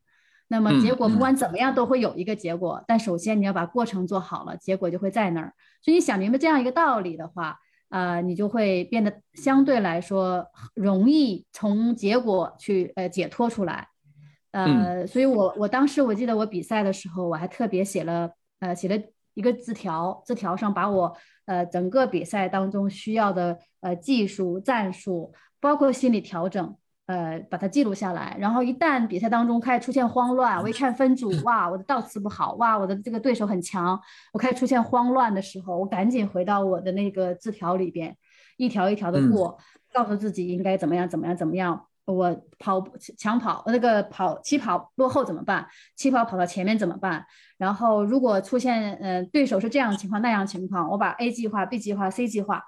[0.47, 5.53] 那么结果不管怎么样都会有一个结果，但首先你要把过程做好了，结果就会在那儿。
[5.81, 7.59] 所以你想明白这样一个道理的话，
[7.89, 13.87] 呃，你就会变得相对来说容易从结果去呃解脱出来。
[14.51, 18.99] 呃，所以我我当时我记得我比赛的时候，我还特别写了呃写了
[19.35, 26.75] 一个字条，字条上把我呃整个比赛当中需要的呃技术战术，包括心理调整，
[27.09, 28.37] 呃把它记录下来。
[28.39, 33.99] 然后一旦比赛当中开始出现慌乱，我一看分组，哇，我的倒刺不好，哇，我的这个对手很强，
[34.31, 38.15] 我开始出现慌乱的时候，我赶紧回到我的那个字条里边，
[38.57, 39.57] 一条一条的过，
[39.91, 41.87] 告诉自己应该怎么样怎么样怎么样。
[42.05, 42.83] 我跑
[43.19, 45.67] 抢跑，那个跑起跑落后怎么办？
[45.95, 47.23] 起跑跑到前面怎么办？
[47.57, 52.63] 然后如果出现呃对手是这样情况那样情况，我把 A 计划、B 计划、C 计划，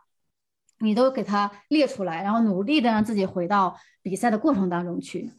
[0.81, 5.31] 你都给他列出来，然后努力的让自己回到比赛的过程当中去，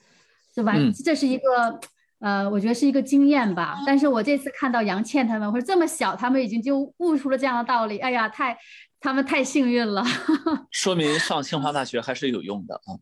[0.55, 0.75] 是吧？
[1.05, 1.79] 这是一个
[2.21, 3.79] 呃，我觉得是一个经验吧。
[3.87, 8.57] 但是我这次看到杨倩他们或者这么小，他们已经就悟出了这样的道理，哎呀，太。
[9.05, 10.01] 他们太幸运了，
[10.71, 12.95] 说明上清华大学还是有用的啊。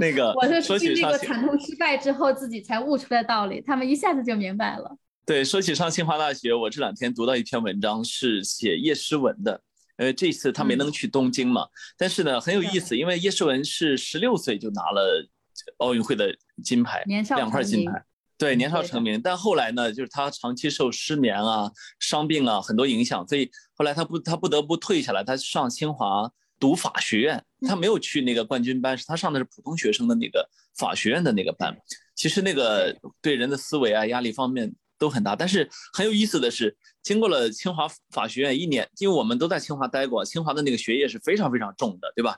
[0.00, 4.96] 那个，我是经历过惨痛失败之后，自己才悟出来道理，他们一下子就明白了。
[5.24, 9.60] 对，说起上清华大学，我这两天读到一篇文章，是写叶诗文的。
[9.98, 15.28] 呃，这次他没能去东京嘛，但是呢很有意思，因为叶诗文是十六岁就拿了
[15.76, 16.34] 奥运会的
[16.64, 17.04] 金牌，
[17.36, 18.02] 两块金牌。
[18.38, 25.24] 对，年少成名，但后来呢，就是他长期受失眠啊、伤病啊很多影响，所以后来他不，他不得不退下来。
[25.24, 26.30] 他上清华
[26.60, 31.76] 读法学院，他没有去那个冠军班，是他上的是普通学生的那个法学院的那个班。
[32.14, 35.36] 其实那个对人的思维啊、压力方面都很大。
[35.36, 42.36] 但是很有意思的是，经过了清华法学院一年，因为我们都在清华待过，清华的那个学业是非常非常重的，对吧？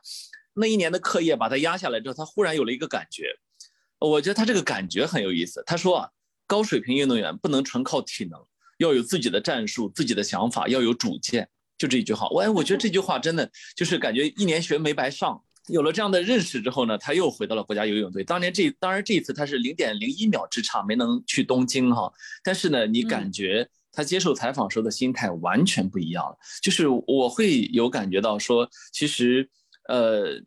[0.55, 3.35] 那一年的课业把他压下来之后，他忽然有了一个感觉。
[3.99, 5.63] 我觉得他这个感觉很有意思。
[5.65, 6.09] 他说啊，
[6.47, 8.41] 高水平运动员不能纯靠体能，
[8.79, 11.49] 要有自己的战术、自己的想法，要有主见。
[11.79, 15.43] 就这一句话，我哎，我觉得这句话真的就是感觉一年学没白上。
[15.71, 18.23] 有了这样的认识之后呢，他又回到了国家游泳队。
[18.23, 26.37] 当年这当然这一次他是零点零一秒之差没能去东京哈，但是呢，你感觉他接受采访时候的心态完全不一样了。
[26.63, 29.49] 就是我会有感觉到说，其实
[29.89, 30.43] 呃。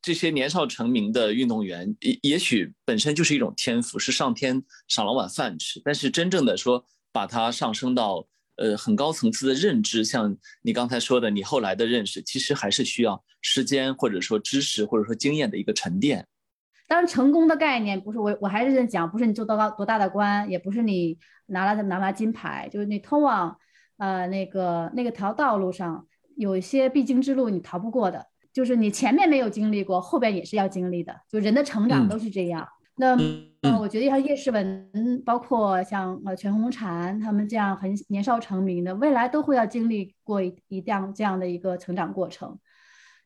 [0.00, 5.82] 这些年少成名的运动员，也也许本身就是一种天赋，是上天赏了碗饭吃。
[5.84, 8.24] 但是真正的说，把它上升到
[8.58, 16.26] 呃很高层次的认知，像你刚才说的，你后来的认识，其实还是需要时间，或者说知识，或者说经验的一个沉淀。
[16.86, 23.56] 当然，成功的概念不是我，我还是讲，不是你做多高多大的官，也不是你拿了拿了金牌，就是你通往
[23.98, 28.26] 呃那个那个条道路上，有一些必经之路，你逃不过的。
[28.50, 31.14] 就是你前面没有经历过，后边也是要经历的。
[31.30, 32.66] 就人的成长都是这样。
[32.98, 33.16] 那
[33.62, 42.58] 嗯，我觉得像叶诗文，包括像呃全红婵他们这样很年少成名的，未来都会要经历过一一样这样的一个成长过程。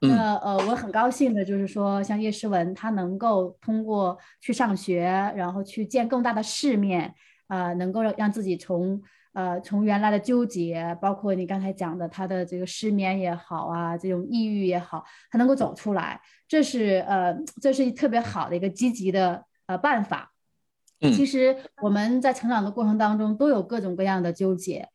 [0.00, 5.04] 那呃，我很高兴的就是说，像叶诗文，她能够通过去上学，
[5.36, 7.14] 然后去见更大的世面，
[7.46, 9.02] 啊，能够让让自己从。
[9.34, 20.32] 呃，从原来的纠结，包括你刚才讲的她的这个失眠也好啊，这种抑郁也好，她能够走出来，这是呃，这是特别好的一个积极的呃办法。
[21.00, 24.88] 其实我们在成长的过程当中都有各种各样的纠结。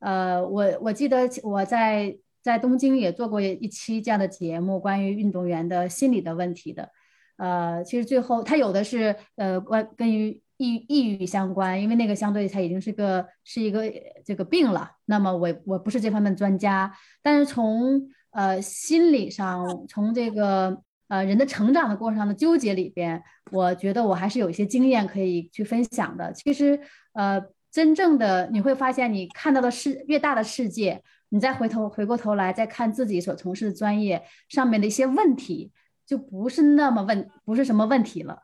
[0.00, 6.90] 呃，我我记得我在在东京也做过一期这样的节目，关于运动员的心理的问题的。
[7.36, 10.42] 呃，其实最后他有的是呃关跟于。
[10.56, 13.82] 抑抑郁相关，因为那个相对它已经是个是一个
[14.24, 14.88] 这个病了。
[15.04, 26.32] 那么我我不是这方面的专家，但是从呃心理上，从这个呃人的成长的过程上的纠结里边，我觉得我还是有一些经验可以去分享的。
[26.32, 26.80] 其实
[27.12, 35.72] 呃真正的你会发现，你看到的世越大的世界，你再回头回过头来再看自己所从事的专业上面的一些问题，
[36.06, 38.42] 就不是那么问不是什么问题了。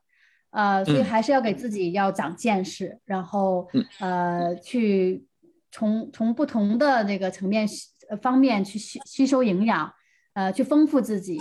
[0.50, 3.68] 呃，所以还是要给自己要长见识，然后
[4.00, 5.24] 呃，去
[5.70, 7.64] 从从不同的那个层面
[8.08, 9.92] 呃方面去吸吸收营养，
[10.34, 11.40] 呃，去丰富自己，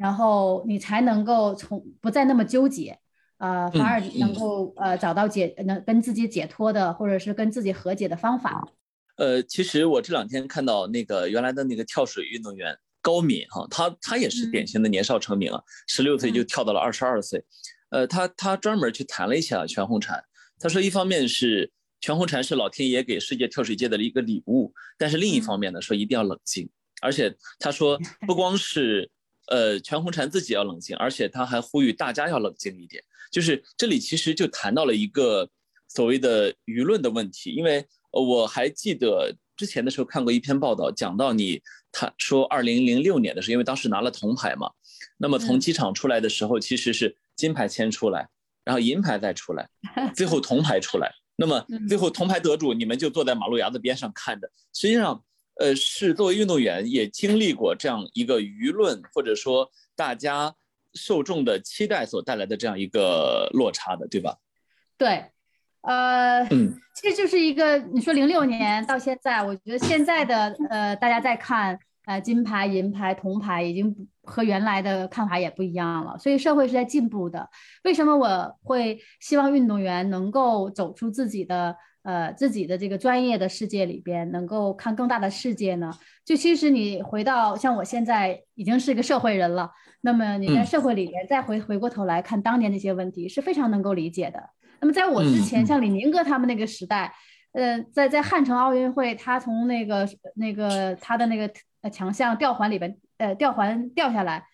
[0.00, 2.98] 然后你才能够从不再那么纠结，
[3.36, 8.66] 呃，反而能够呃找到解能跟自己解脱的，或者是跟自己和解的方法。
[9.16, 17.44] 呃，其实我这两天看到那个原来的那个跳水运动员高敏哈，他他也是典型的年少成名啊，十六岁就跳到了二十二岁。
[17.90, 20.18] 呃，他他专门去谈了一下全红婵，
[20.58, 26.70] 他说，一方面是全红婵是老天爷给世界跳水界的一个礼物，但是另一方面呢，说一定要冷静，
[27.02, 29.10] 而且他说 不光是
[29.50, 35.46] 呃全红婵自己要冷静，而且他还呼吁大家要冷静一点，就是这里其实就谈到了一个
[35.88, 41.60] 所谓的舆论的问题，因为我还记得之前的时候看过一篇报道，讲到你
[41.92, 44.70] 他说二零零六年的时候，因为当时拿了铜牌嘛，
[45.18, 47.14] 那么从机场出来的时候其实是。
[47.36, 48.28] 金牌先出来，
[48.64, 49.66] 然后银牌再出来，
[50.14, 51.10] 最后铜牌出来。
[51.36, 54.46] 那么最后铜牌得主，你们就坐在马路牙子边上看着。
[54.74, 55.24] 实际上，
[55.60, 60.52] 呃，是作为运动员也经历过这样一个舆论或者说大家
[60.94, 64.38] 受众的期待所带来的这样一个落差的，对吧？
[64.96, 65.26] 对，
[65.82, 71.78] 呃，嗯，其实就是一个你说零六年到现在，我觉得现在的呃大家在看。
[72.06, 77.48] 呃，金牌、银牌、铜牌已经和原来的看法也不一样了，所以社会是在进步的。
[77.84, 85.90] 为什么我会希望运动员能够走出自己的呃自己的这个专业的世界里边，能够看更大的世界呢？
[86.24, 89.70] 就其实你回到像我现在已经是一个社会人了，
[90.00, 94.50] 那么你在社会里边再回回过头来看当年那些问题，是非常能够理解的。
[94.80, 97.12] 那么在我之前，像李宁哥他们那个时代。
[97.52, 104.44] 呃，在在汉城奥运会，他从那个那个他的那个呃强项吊环里边，呃，吊环掉下来，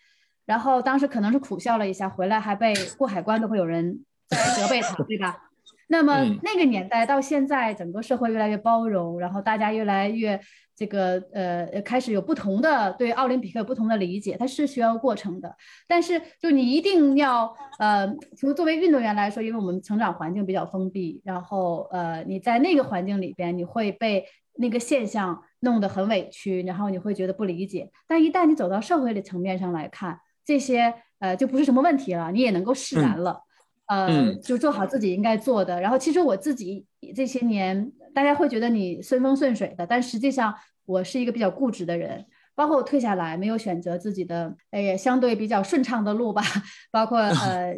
[0.46, 5.45] 然后当时可能是苦笑了一下，回来还被过海关都会有人在责备他，对吧？
[5.88, 10.40] 那么那个年代到现在，整个社会越来越包容，然后大家越来越
[10.74, 15.54] 这个呃开始有不同的对奥林匹克有不同的理解，它是需要过程的。
[15.86, 18.06] 但是就你一定要呃，
[18.36, 24.24] 从作为运动员来说，因为我们成长环境比较封闭，然后呃你在那个环境里边，你会被
[24.54, 27.88] 那个现象弄得很委屈，然后你会觉得不理解。
[28.08, 33.45] 但一旦你走到社会的层面上来看，这些呃就不是什么问题了，你也能够释然了。
[33.86, 35.80] 呃，就做好自己应该做的。
[35.80, 36.84] 然后，其实我自己
[37.14, 42.26] 这些年，大家会觉得你顺风顺水的，但实际上我是一个比较固执的人。
[42.56, 46.42] 包括我退下来，没有选择自己的，哎，相对比较顺畅的路吧。
[46.90, 47.76] 包括 呃，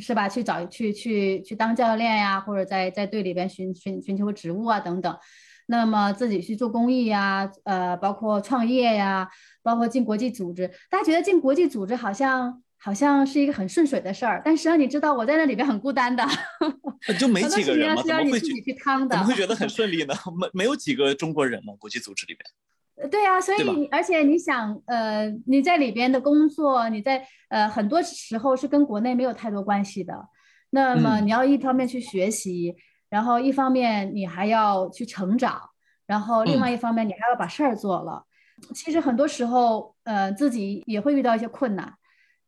[0.00, 0.28] 是吧？
[0.28, 5.18] 去找去去去当教练呀，或者在在队里边寻寻寻求职务啊等等。
[5.66, 9.28] 那么自己去做公益呀，呃，包括创业呀，
[9.60, 10.70] 包括进国际组织。
[10.88, 12.62] 大家觉得进国际组织好像？
[12.84, 16.26] 好像是一个很顺水的事儿，但实际上你知道我在那里边很孤单的，
[17.18, 18.02] 就没几个人吗？
[18.02, 19.16] 怎么会去趟的？
[19.16, 20.14] 怎么会觉得很 顺利呢？
[20.36, 21.72] 没没有几个中国人吗？
[21.78, 23.10] 国际组织里边？
[23.10, 30.14] 对啊，所以而且你想，呃，你在里边的工作，你在呃很多时候是跟国内没有太多关系的。
[30.70, 32.74] 那么你要一方面去学习，
[33.08, 35.60] 然后一方面你还要去成长，
[36.06, 38.24] 然后另外一方面你还要把事儿做了。
[38.74, 41.92] 其实很多时候，呃，自己也会遇到一些困难。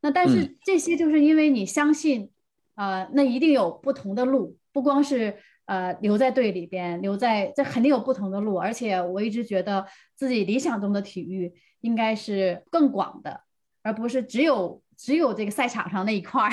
[0.05, 2.29] 那但是这些就是因为你相信，
[2.75, 5.35] 呃，那一定有不同的路，不光是
[5.65, 11.51] 呃留在队里边，留在这肯定有不同的路，而且我一直觉得自己理想中的体育
[11.81, 13.41] 应该是更广的，
[13.83, 16.51] 而不是只有只有这个赛场上那一块儿。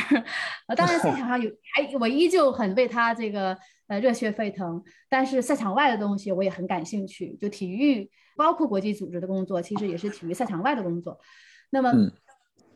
[0.68, 7.38] 呃，当然赛场上有，还我依旧很为他这个呃热血沸腾，但是赛场外的东西我也很感兴趣。
[7.42, 11.20] 就体育，包括国际组织的工作，其实也是体育赛场外的工作。
[11.72, 11.92] 那么。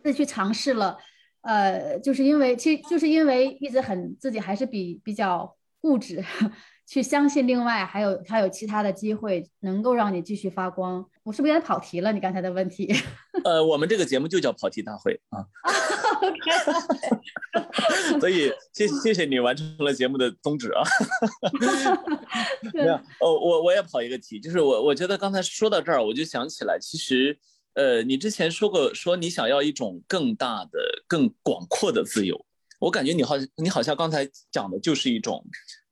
[0.06, 0.95] 自己去尝试了，
[1.41, 5.51] 呃，就是因为，其实就是因为一直很自己还是比比较
[5.82, 6.24] 固执，
[6.86, 11.03] 去相信另外还有还有其他的机会能够让你继续发光。
[11.24, 12.14] 我是不是有点跑题了？
[12.14, 12.93] 你刚才的问题？
[13.43, 15.41] 呃，我们这个节目就叫跑题大会啊。
[18.20, 20.84] 所以谢谢谢你完成了节目的宗旨啊。
[22.76, 27.39] 没有，哦，我我也跑一个题，就是我我觉得刚才说到这儿，我就想起来，其实。
[27.76, 32.45] 呃，你之前说过，说你想要一种更大的、更广阔的自由。
[32.80, 35.45] 我感觉你好像，你好像刚才讲的就是一种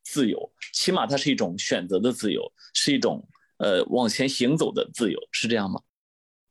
[0.04, 2.42] 自由，起码它是一种选择的自由，
[2.74, 3.26] 是一种
[3.58, 5.80] 呃往前行走的自由，是这样吗？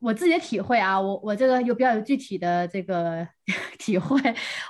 [0.00, 3.26] 我自己的体会啊，我我这个有比较有具体的这个
[3.78, 4.20] 体会。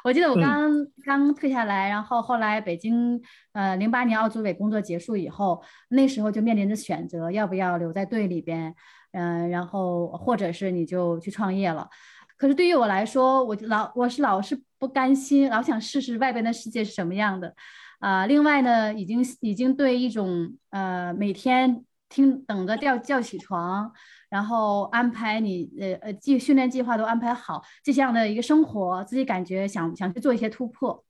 [0.04, 0.70] 我记得我刚
[1.04, 3.20] 刚退下来，然后后来北京
[3.52, 8.74] 呃零八年奥组委工作结束以后，那时候就面临着选择，要不要留在队里边。
[9.12, 11.88] 嗯，然后或者是你就去创业了，
[12.36, 17.54] 可是对于我来说，我老我是老是不甘心，老想试试外边的世界是什么样的，
[18.00, 23.92] 啊，另外呢，已经已经对一种呃每天听等着叫叫起床，
[24.28, 31.04] 然后安排你呃呃计训练计划都安排好这样的一个生活，自己感觉想想去做一些突破。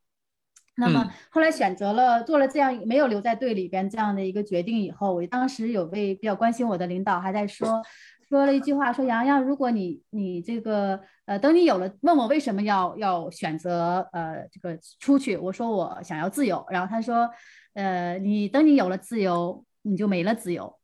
[0.77, 7.83] 那么后来选择了做了这样没有留在队里边这样的一个决定以后，我当时有位比较关心我的领导还在说
[8.29, 17.29] 说了一句话，说洋洋，如果你你这个呃等你有了问我为什么要要选择呃这个出去，我说我想要自由，然后他说
[17.75, 20.75] 呃你等你有了自由你就没了自由，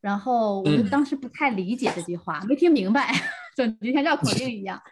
[0.00, 3.12] 然后我就当时不太理解这句话，没听明白，
[3.56, 4.82] 就就像绕口令一样。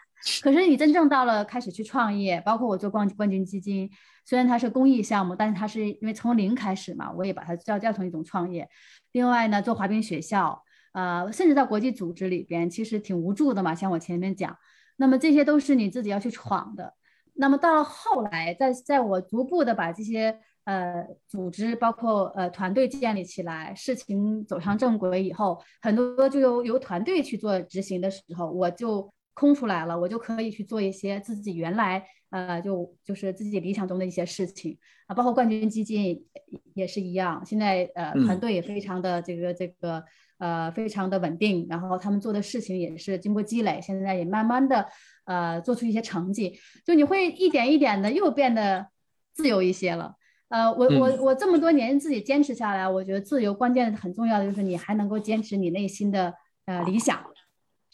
[0.42, 3.90] 可是你真正到了开始去创业，包括我做冠冠军基金。
[4.26, 8.66] 虽然它是公益项目，但是它是因为从零开始嘛，我也把它叫叫成一种创业。
[9.12, 10.62] 另外呢，做滑冰学校，
[10.92, 13.74] 呃，甚至到国际组织里边，其实挺无助的嘛。
[13.74, 14.56] 像我前面讲，
[14.96, 16.94] 那么这些都是你自己要去闯的。
[17.34, 32.06] 那么到了后来，在在我逐步的把这些呃组织，包括呃团队建立起来，事情走上正轨以后，很多就由由团队去做执行的时候，我就空出来了，我就可以去做一些自己原来。
[32.30, 34.76] 呃，就就是自己理想中的一些事情
[35.06, 36.26] 啊，包括冠军基金
[36.74, 37.40] 也是一样。
[37.46, 40.02] 现在呃，团队也非常的这个这个
[40.38, 44.84] 呃，非常的稳定，然后他们做的事情也是经过积累，现在也慢慢的
[45.26, 46.58] 呃，做出一些成绩。
[46.84, 48.88] 就你会一点一点的又变得
[49.32, 50.16] 自由一些了。
[50.48, 56.34] 呃，我我我这么多年自己坚持下来，我觉得自由关键很重要的就是你还能够坚持你内心的
[56.66, 57.24] 呃理想，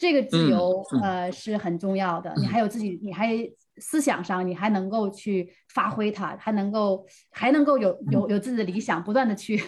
[0.01, 2.35] 这个自由呃是很重要的。
[2.39, 3.29] 你还有自己，你还。
[3.83, 9.59] 思想上你还能够去发挥它，还能够还能够有有有自己的理想，不断的去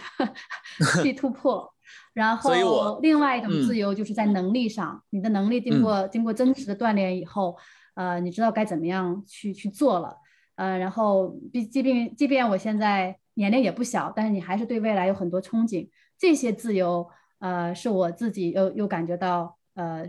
[1.03, 1.67] 去突破。
[2.13, 7.57] 然后另外一种自由就是在能力上，你的能力经过经过真实的锻炼以后，
[7.95, 10.15] 呃，你知道该怎么样去去做了。
[10.57, 15.89] 呃，然后毕即便即便我现在年龄也不小，但是你还是对未来有很多憧憬。
[16.19, 17.09] 这些自由，
[17.39, 20.07] 呃，是我自己又又感觉到，呃，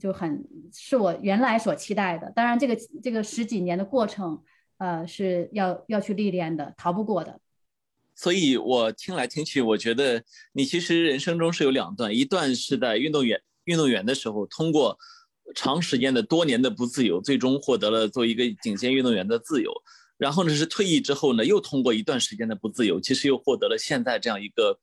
[0.00, 2.30] 就很是我原来所期待的。
[2.34, 4.42] 当然，这个这个十几年的过程，
[4.78, 7.40] 呃，是要要去历练的，逃不过的。
[8.14, 10.22] 所以我听来听去，我觉得
[10.52, 14.98] 你其实人生中是有两段，一段是在运动员运动员的时候，通过。
[15.54, 19.72] 长时间的多年的不自由，最终获得了作为一个顶尖运动员的自由。
[20.18, 24.76] 然后呢，是退役之后呢，又通过一段时间的不自由，其实又获得了现在这样一个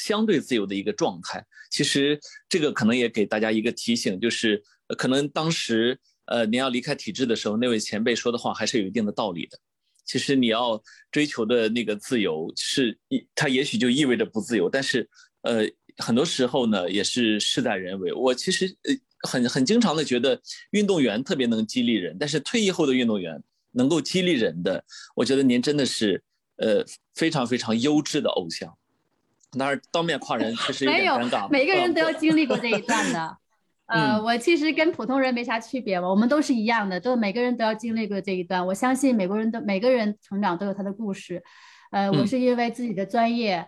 [0.00, 1.44] 相对自由的一个状态。
[1.70, 4.62] 其实这个可能也给大家一个提醒，就是
[4.96, 9.58] 可能当时呃您要离开体制的时候，那位前辈说的话还是有一定的道理的。
[10.04, 10.82] 其实你要
[11.12, 12.98] 追求的那个自由，是
[13.34, 15.08] 它也许就意味着不自由，但是
[15.42, 15.64] 呃
[15.98, 18.12] 很多时候呢，也是事在人为。
[18.12, 18.94] 我其实呃。
[19.28, 20.40] 很很经常的觉得
[20.70, 23.38] 运动员特别能激励人，但是退役后的运动员
[23.72, 24.82] 能够激励人的，
[25.14, 26.24] 我觉得您真的是
[26.56, 26.82] 呃
[27.14, 28.74] 非常非常优质的偶像。
[29.58, 31.48] 当然当面夸人确实有点尴尬。
[31.48, 33.36] 每个人都要经历过这一段的。
[33.86, 38.64] 呃，我其实跟普通人没啥区别嘛，我们都是一样的，都每个人都要经历过这一段。
[38.64, 41.42] 我相信每个人都每个人成长都有他的故事。
[41.90, 43.66] 呃，我是因为自己的专业。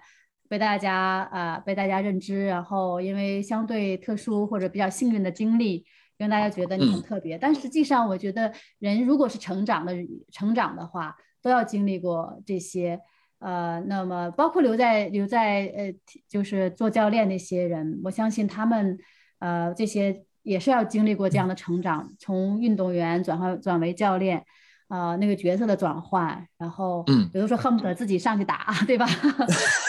[0.48, 5.86] 被大家啊，被大家认知，然后因为相对特殊或者比较幸运的经历，
[6.18, 7.38] 让大家觉得你很特别。
[7.38, 9.94] 但实际上，我觉得人如果是成长的
[10.30, 13.00] 成长的话，都要经历过这些。
[13.43, 15.95] 呃，那么包括留在留在呃，
[16.28, 18.99] 就是做教练那些人，我相信他们
[19.40, 24.45] 呃这些也是要经历过这样的成长，从运动员转换转为教练。
[24.88, 29.07] 啊，那个角色的转换，然后，嗯，比如说恨不得自己上去打， 对吧？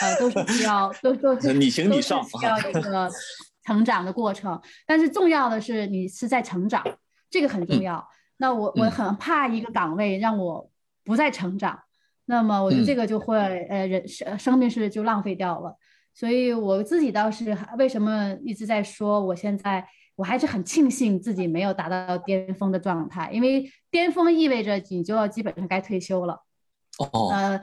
[0.01, 3.11] 呃，都是需要，都都是你行你上，需要一个
[3.65, 4.57] 成长的过程。
[4.87, 6.81] 但是重要的是你是在成长，
[7.29, 8.07] 这个很重要。
[8.37, 10.71] 那我我很怕一个岗位让我
[11.03, 11.77] 不再成长，
[12.25, 13.37] 那么我觉得这个就会
[13.69, 15.77] 呃人生生命是就浪费掉了。
[16.13, 19.87] 所以我自己倒是为什么一直在说我现在。
[20.15, 26.39] 我还是很庆幸自己没有达到巅峰的状态，因为巅峰意味着你就要基本上该退休了，
[26.99, 27.59] 哦，呃，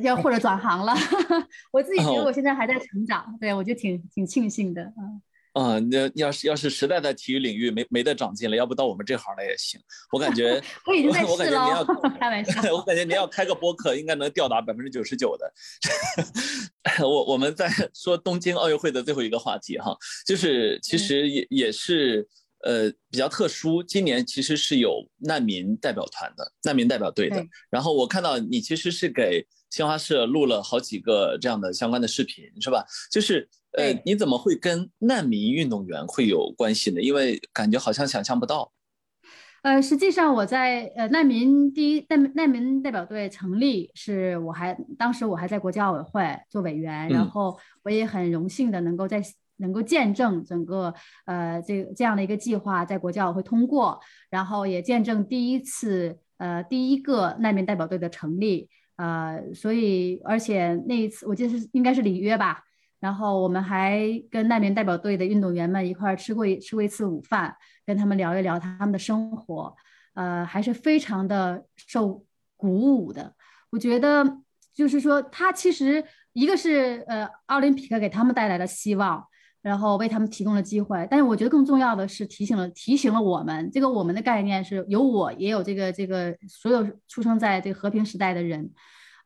[0.00, 0.94] 要或者转行了。
[1.74, 5.20] 我自己觉得我现在还在成长，对我就挺挺庆幸的，嗯。
[5.54, 9.80] 嗯，那要是要是实在在体育领域没没得长进了，要不到我们这行来也行。
[10.12, 11.84] 我感觉 我已经在试了，
[12.20, 12.72] 开玩笑。
[12.74, 15.52] 我感觉您要开个播客，应该能吊打百分之九十九的。
[17.04, 19.96] 我我们在说东京奥运会的最后一个话题哈，
[20.26, 22.26] 就是其实也也是
[22.64, 27.44] 呃比较特殊，今年其实是有难民代表团的，难民代表队的。
[27.70, 32.84] 然后我看到你其实是给新华社录了好几个这样的相关的视频，是吧？
[33.10, 33.48] 就是。
[33.78, 37.00] 呃，你怎么会跟难民运动员会有关系呢？
[37.00, 38.72] 因为感觉好像想象不到。
[39.62, 49.22] 呃，实际上我在呃难民第一难难民代表队成立，是我还当时我还在国家奥委会做委员，然后我也很荣幸的能够在
[49.58, 50.92] 能够见证整个
[51.26, 54.00] 呃这这样的一个计划在国家奥委会通过，
[54.30, 58.68] 然后也见证第一次呃第一个难民代表队的成立，
[59.00, 62.62] 呃，所以而且那一次我记得是应该是里约吧。
[63.00, 63.98] 然后我们还
[64.30, 69.74] 跟难民代表队的运动员们一块儿吃过一吃过一次午饭，跟他们聊一聊他们的生活，
[70.12, 72.22] 呃，还是非常的受
[72.58, 73.34] 鼓舞的。
[73.70, 74.22] 我觉得
[74.74, 79.24] 就是说，他其实一个是呃，奥林匹克给他们带来了希望，
[79.62, 81.06] 然后为他们提供了机会。
[81.10, 88.70] 但是我觉得更重要的是提醒了提醒了我们，这个我们的概念是有我也有这个这个所有出生在这个和平时代的人，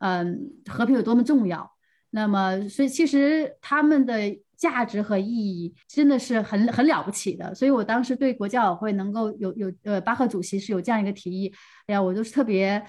[0.01, 1.71] 嗯，和平有多么重要。
[2.11, 7.53] 那么，所以其实他们的价值和意义真的是很很了不起的。
[7.53, 11.53] 所以我当时对国教委会能够有有呃巴赫主席是有这样一个提议，
[11.89, 12.81] 哎呀，我都是特别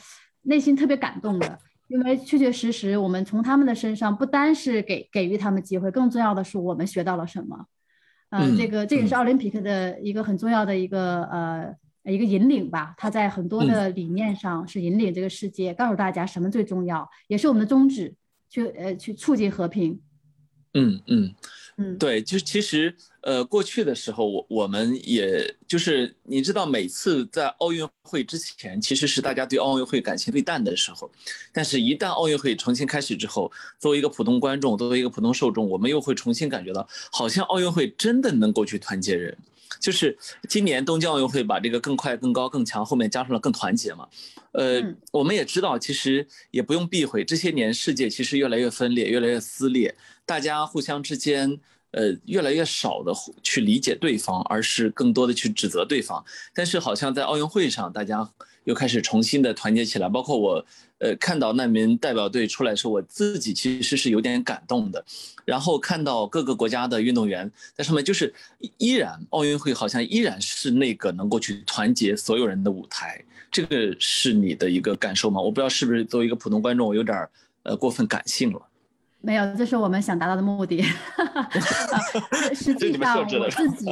[0.43, 1.57] 内心特别感动的，
[1.87, 7.65] 因为确确实实我们从他们的身上不单是给给予他们机会，更重要的是我们学到了什么。
[8.29, 12.93] 嗯，这个这也是奥林匹克的一个很重要的一个呃一个引领吧。
[12.97, 18.15] 他在很多的理念上是引领这个世界，告诉大家什么最重要，也是我们的宗旨。
[18.47, 19.99] 去呃，去促进和平。
[20.75, 21.33] 嗯嗯
[21.77, 22.95] 嗯，对，就其实
[23.25, 31.09] 呃，过去的时候，我我们也就是你知道，每次在奥运会之前，其实是大家对奥运会感情最淡的时候。
[31.51, 39.35] 但是，一旦奥运会重新开始之后，作为一个普通观众，作为一个普通受众，我们又会重新感觉到，好像奥运会真的能够去团结人。
[39.79, 40.15] 就是
[40.47, 44.07] 今年东京奥运会把这个更快、更高、更强后面加上了更团结嘛。
[44.51, 44.79] 呃，
[45.11, 49.95] 我们也知道，其实也不用避讳，这些年世界其实越来越分裂，越来越撕裂，
[50.27, 51.59] 大家互相之间。
[51.95, 56.21] 呃，越来越少的去理解对方，而是更多的去指责对方。
[56.53, 58.29] 但是好像在奥运会上，大家
[58.65, 60.09] 又开始重新的团结起来。
[60.09, 60.65] 包括我，
[60.97, 65.05] 呃，看到难民代表队出来时候，我自己其实是有点感动的。
[65.45, 68.33] 然后看到各个国家的运动员在上面，就是
[68.77, 73.23] 依然奥运会好像依然是那个能够去团结所有人的舞台。
[73.49, 75.39] 这个是你的一个感受吗？
[75.39, 77.25] 我不知道是不是作为一个普通观众，我有点
[77.63, 78.61] 呃过分感性了。
[79.25, 80.83] 没有，这是我们想达到的目的。
[82.53, 83.89] 实际上，我自己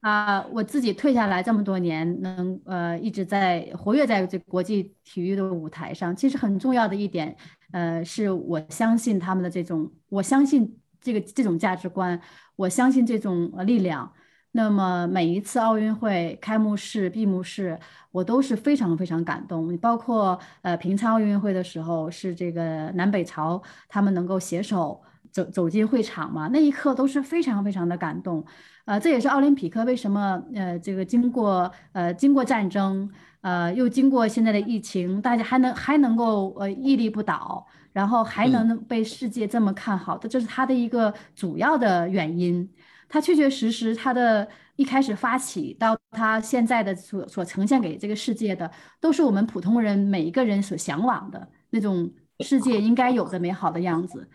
[0.00, 6.14] 啊，我自己退下来这么多年，能呃一直在活跃在这国际体育的舞台上。
[6.14, 7.36] 其实很重要的一点，
[7.70, 12.20] 呃，是我相信他们的这种，我相信这个这种价值观，
[12.56, 14.12] 我相信这种力量。
[14.56, 17.76] 那么每一次奥运会开幕式、闭幕式，
[18.12, 19.76] 我都是非常非常感动。
[19.78, 25.02] 包括呃平昌奥运会的时候，是这个南北朝他们能够携手
[25.32, 28.44] 走走进会场嘛，那一刻都是非常非常的感动。
[28.84, 42.70] 呃，这也是奥林匹克为什么呃这个经过呃经过战争，呃又经过现在的疫情，大家还能还能够呃屹立不倒，然后还能被世界这么看好的，这是它的一个主要的原因。
[43.08, 54.28] 它确确实实，它的一开始发起到它现在的所所呈现给这个世界的，都是我们普通人每一个人所向往的那种世界应该有的美好的样子。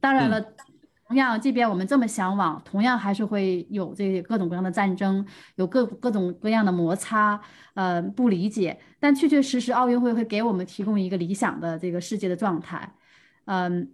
[0.00, 0.40] 当然了，
[1.06, 5.24] 同样，即便我们这么向往，同样还是会有这各种各样的战争，
[5.56, 7.40] 有各各种各样的摩擦，
[7.74, 8.78] 呃，不理解。
[8.98, 12.94] 但确确实实，奥运会会给我们提供一个理想的这个世界的状态，
[13.44, 13.90] 嗯。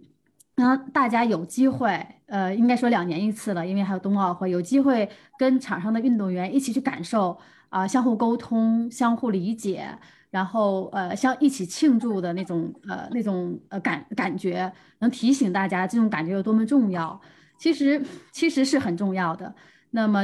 [0.59, 7.37] 那大家有机会，呃，应该说两年一次了，因为还有冬奥会，有机会跟场上的运动员一起去感受
[7.69, 9.87] 啊，相互沟通、相互理解，
[10.29, 17.17] 然后呃，相一起庆祝的那种呃那种呃感感觉，能提醒大家这种感觉有多么重要。
[17.57, 18.01] 其实
[18.33, 19.55] 其实是很重要的。
[19.91, 20.21] 那么，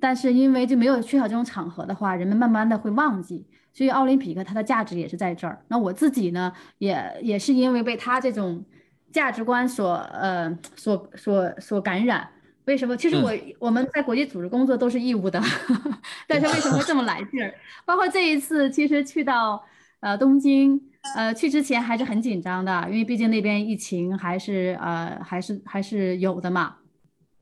[0.00, 3.46] 但是因为就没有缺少这种场合的话，人们慢慢的会忘记。
[3.74, 5.62] 所以奥林匹克它的价值也是在这儿。
[5.68, 8.64] 那我自己呢，也也是因为被他这种。
[9.12, 12.28] 价值观所呃所所所感染，
[12.66, 12.96] 为什么？
[12.96, 15.40] 其实我我们在国际组织工作都是义务的，
[16.28, 17.54] 但是为什么会这么来劲儿？
[17.86, 19.64] 包括这一次，其实去到
[20.00, 20.78] 呃东京，
[21.16, 26.76] 呃去之前还是很紧张的，因为毕竟那边疫情还是呃还是还是有的嘛，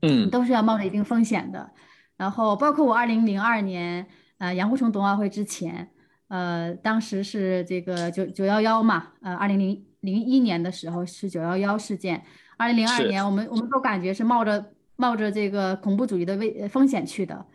[0.01, 1.71] 嗯，都是要冒着一定风险的。
[2.15, 4.07] 然后包括我二零零二年
[4.37, 5.89] 呃杨虎城冬奥会之前，
[6.29, 9.83] 呃当时是这个九九幺幺嘛，呃二零零。
[10.01, 12.23] 零一年的时候是九幺幺事件，
[12.57, 17.45] 二零零二年我们我们都感觉是冒着冒着这个恐怖主义的危风险去的，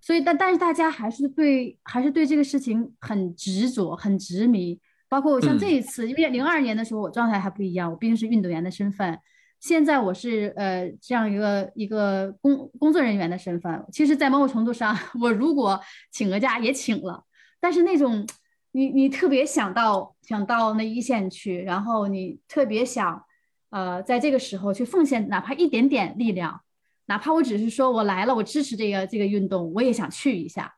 [0.00, 4.78] 所以但但是大家还是对还是对这个事情很执着很执迷，
[5.08, 9.18] 包括像这一次，因为零二年的时候我状态还不一样，我毕竟是运动员的身份，
[9.60, 15.80] 现在我是呃这样一个一个工工作人员的身份，其实，在某种程度上， 我如果
[16.10, 17.24] 请个假也请了，
[17.60, 18.26] 但是那种。
[18.72, 23.22] 你你特别想到想到那一线去，然后你特别想，
[23.70, 26.60] 呃，在这个时候去奉献哪怕一点点力量，
[27.06, 30.74] 哪怕我只是说我来了，我支持这个这个运动，我也想去一下，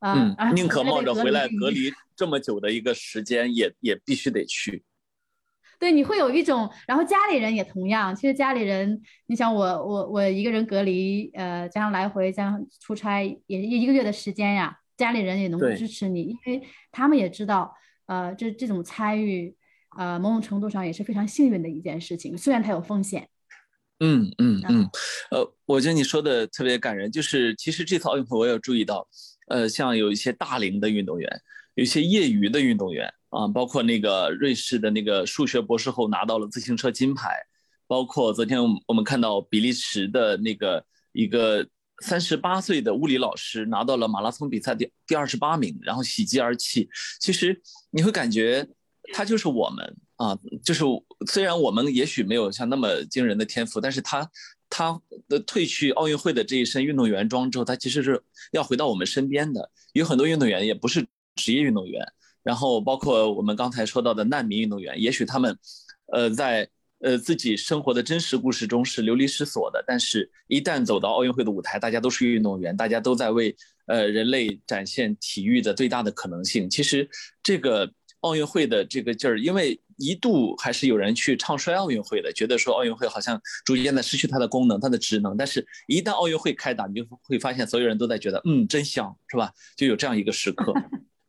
[0.00, 4.84] 嗯，宁可冒着回来隔离这么久的一个时间，也也必须得去。
[5.80, 14.76] 对，你会有一种，然后家里人也同样，其实家里人，你想我我我一个人隔离，呃，加上来回加上出差，也一个月的时间呀。
[15.00, 17.74] 家里人也能够支持你，因为他们也知道，
[18.04, 19.56] 呃，这这种参与，
[19.96, 23.26] 呃，某种程度上也是非常幸运的一件事情，虽然它有风险。
[24.00, 24.90] 嗯嗯嗯，
[25.30, 29.08] 呃，我觉得你说的特别感人，就是其实这次奥运会我有注意到，
[29.48, 31.40] 呃，像有一些大龄的运动员，
[31.76, 37.30] 有一些业余的运动员啊，包括那个瑞士的那个数学博士后拿到了自行车金牌，
[37.86, 41.66] 包括昨天我们看到比利时的那个一个。
[42.00, 46.88] 三十八岁的物理老师拿到了马拉松比赛第第二十八名，然后喜极而泣。
[47.20, 48.66] 其实你会感觉
[49.12, 50.84] 他就是我们啊，就是
[51.28, 54.28] 虽然我们也许没有像那么惊人的天赋，但是他
[54.68, 58.22] 他的褪去奥运会的这一身运动员装之后，他其实是
[58.52, 59.70] 要回到我们身边的。
[59.92, 62.06] 有很多运动员也不是职业运动员，
[62.42, 65.58] 然后包括我们刚才说到的难民运动员，也许他们
[66.12, 66.68] 呃在。
[67.00, 76.68] 呃，自己生活的真实故事中是流离失所的，但是，一旦走到奥运会的舞台，大家都是运动员，大家都在为呃人类展现体育的最大的可能性。
[76.68, 77.08] 其实，
[77.42, 77.90] 这个
[78.20, 85.34] 奥运会的这个劲儿，因为一度还是有人去唱衰奥运会的，觉得说奥运会好像逐渐的失去它的功能、它的职能。
[85.34, 89.50] 但是，一旦奥运会开打，你就会发现所有人都在觉得，嗯，真香，是吧？
[89.74, 90.74] 就有这样一个时刻。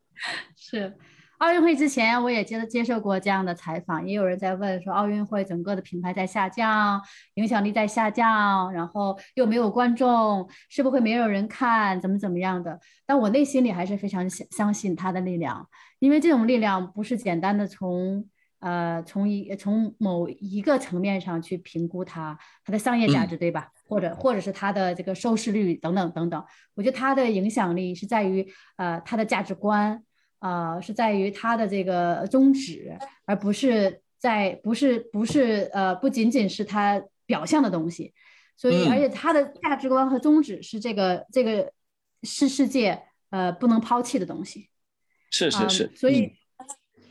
[0.57, 0.93] 是。
[1.41, 7.01] 奥运会之前，我也接接受过这样的采访，也有人在问说，奥运会整个的品牌在下降，
[7.33, 12.79] 影响力在下降，然后又没有观众，是不会没有人看，怎么怎么样的？
[13.07, 15.67] 但我内心里还是非常相相信它的力量，
[15.97, 18.23] 因为这种力量不是简单的从
[18.59, 23.69] 呃从一从某一个层面上去评估它它的商业价值，对吧？
[23.87, 30.03] 或者或者是它的这个收视率等等等等，我觉得它的影响力是在于呃它的价值观。
[30.41, 38.11] 啊，是在于它的这个宗旨，而不是在不是不是呃，不仅仅是它表象的东西。
[38.57, 41.71] 所以，而且它的价值观和宗旨是这个这个
[42.23, 44.67] 是世界呃不能抛弃的东西。
[45.29, 45.91] 是是是。
[45.95, 46.33] 所以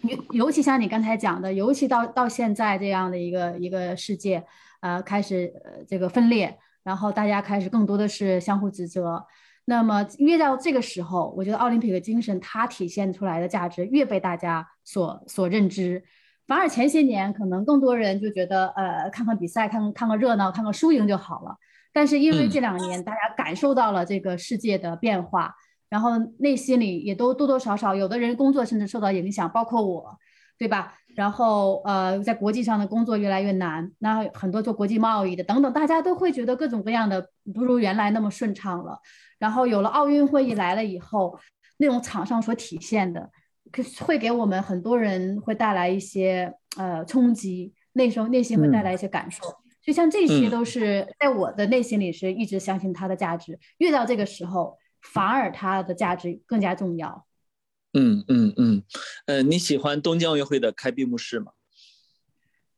[0.02, 4.44] 尤尤其像你刚才讲的，尤其到到现在这样的一个一个世界，
[4.80, 9.24] 呃，开始呃这个分裂，然后大家开始更多的是相互指责。
[9.70, 16.02] 那么越到这个时候，我觉得奥林匹克精神它体现出来的价值越被大家所所认知，
[16.48, 21.56] 反而前些年可能更多人就觉得，呃，看看比赛，看看个热闹，看看输赢就好了。
[21.92, 25.54] 但是因为这两年大家感受到了这个世界的变化，
[25.88, 30.18] 然后内心里也都多多少少，有的人工作甚至受到影响，包括我，
[30.58, 30.94] 对吧？
[31.14, 38.98] 然后呃，在国际上的工作越来越难，那很多做国际贸易的等等，大家都会觉得各种各样的不如原来那么顺畅了。
[39.40, 41.36] 然后有了奥运会一来了以后，
[41.78, 43.28] 那种场上所体现的，
[43.72, 49.42] 可会给我们很多人会带来一些呃冲击，那时候内心会带来一些感受。
[49.82, 57.26] 就像这些都是在我的内心里是一直相信它的价值，越到这个时候，反而它的价值更加重要。
[57.94, 58.82] 嗯嗯嗯，
[59.26, 61.52] 呃，你喜欢东京奥运会的开闭幕式吗？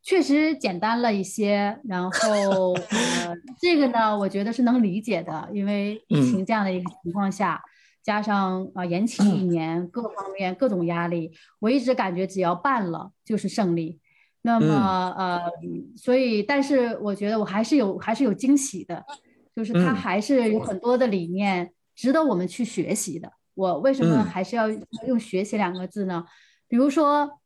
[0.05, 7.61] 确实简单了一些，然后呃，这个呢，我觉得是能理解的，因为疫情这样的一个情况下，
[8.03, 14.01] 加上啊延期一年，各方面各种压力，我一直感觉只要办了就是胜利。
[14.41, 15.39] 那么呃，
[15.95, 19.01] 所以但是我觉得我还是有还是有惊喜的，
[19.55, 23.31] 就是它还是有很多的理念值得我们去学习的。
[23.53, 24.67] 我为什么还是要
[25.07, 26.25] 用学习两个字呢？
[26.67, 27.39] 比如说。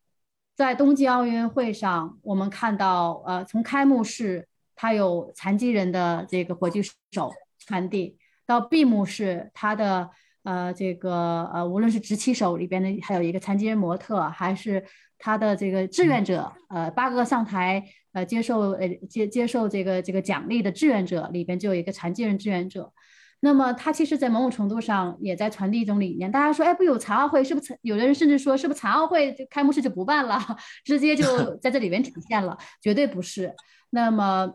[0.58, 6.82] 在冬季奥运会上，我们看到，呃，从开幕式它有残疾人的这个火炬
[7.12, 10.10] 手传递，到闭幕式它的
[10.42, 14.84] 呃这个呃无论是执旗手里边的还有一个残疾人模特，还是
[15.20, 17.84] 他的这个志愿者，呃八个上台
[18.14, 22.92] 呃接受呃接接受这个这个奖励的志愿者里边就有一个残疾人志愿者。
[23.40, 26.32] 那么，它其实，在某种程度上也在传递一种理念。
[26.32, 27.78] 大家说，哎，不有残奥会，是不是？
[27.84, 30.40] 有的人甚至说，是不是残奥会就开幕式就不办了，
[30.84, 32.58] 直接就 在这里面体现了？
[32.82, 33.54] 绝对不是。
[33.92, 34.52] 那么，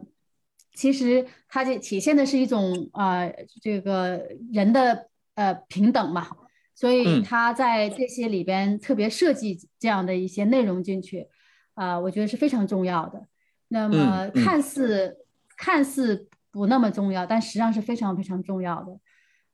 [0.74, 3.22] 其实它这体现的是一种啊，
[3.62, 4.20] 这个
[4.52, 5.06] 人的
[5.36, 6.26] 呃平等嘛。
[6.74, 11.28] 所以，它在这些里边特别设计这样的一些内容进去，
[11.74, 13.28] 啊，我觉得是非常重要的。
[13.68, 15.18] 那么，看似
[15.56, 16.28] 看似。
[16.52, 18.92] 不那么重要，但实际上是非常非常重要的，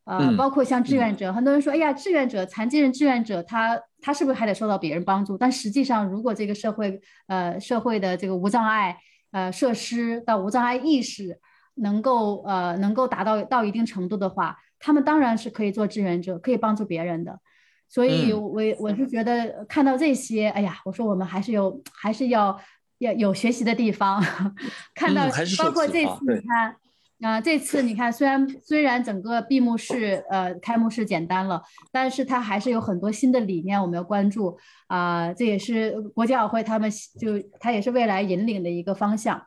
[0.05, 5.38] 呃，包括像志愿者，很多人说，哎呀，志愿者、残疾人志愿者，他他是不是还得受到别人帮助？
[5.38, 8.99] 但实际上，如果这个社会，呃，社会的这个无障碍，
[9.30, 11.38] 呃，设施到无障碍意识
[11.74, 17.38] 能够，呃，能够达到到一定程度的话，他们当然是可以做志愿者，可以帮助别人的。
[17.88, 22.59] 所以，我我是觉得看到这些，哎呀，我说我们还是有，还是要
[22.99, 24.20] 要有学习的地方。
[24.94, 25.28] 看到
[25.62, 26.74] 包括这次你看。
[27.20, 31.60] 啊，这次你看，虽然虽然整个闭幕式、呃开幕式简单了，
[31.90, 34.56] 但是它还是有很多新的理念我们要关注
[34.86, 35.32] 啊。
[35.32, 36.88] 这也是国际奥会他们
[37.18, 39.42] 就它也是未来引领的一个方向。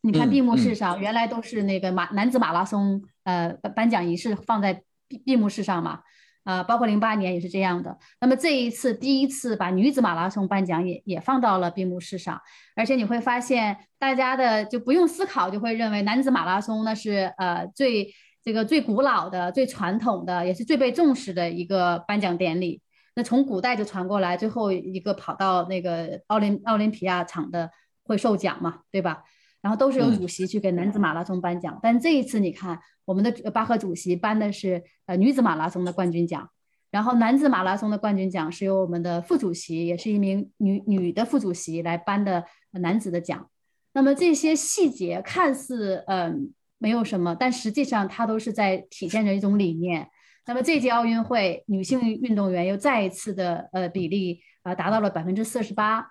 [0.00, 6.00] 你看闭幕式上原来都是那个马男子马拉松呃颁奖仪式放在闭闭幕式上嘛。
[6.44, 7.98] 啊，包括零八年也是这样的。
[8.20, 12.40] 那么这一次第一次把女子马拉松颁奖也也放到了闭幕式上，
[12.76, 22.82] 而且你会发现大家的就不用思考就会认为男子马拉松那是呃最这个最古老的、最传统的，也是最被重视的一个颁奖典礼。
[23.16, 27.70] 那从古代就传过来，最后一个跑到那个奥林奥林匹亚场的
[28.04, 29.22] 会受奖嘛，对吧？
[29.64, 36.50] 然后都是由主席去给男子马拉松颁奖，但这一次你看，我们的巴赫主席颁的是呃女子马拉松的冠军奖，
[36.90, 43.48] 然后男子马拉松的冠军奖是由我们的副主席，也是一名女女的副主席来颁的男子的奖。
[43.94, 50.06] 那么这些细节看似嗯没有什么，但实际上它都是在体现着一种理念。
[50.44, 56.06] 那么这届奥运会女性运动员又再一次的呃比例啊达到了百分之四十八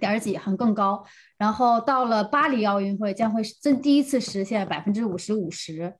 [0.00, 1.04] 点儿几，很更高。
[1.38, 5.94] 然后到了巴黎奥运会将会正第一次实现百分之五十五十。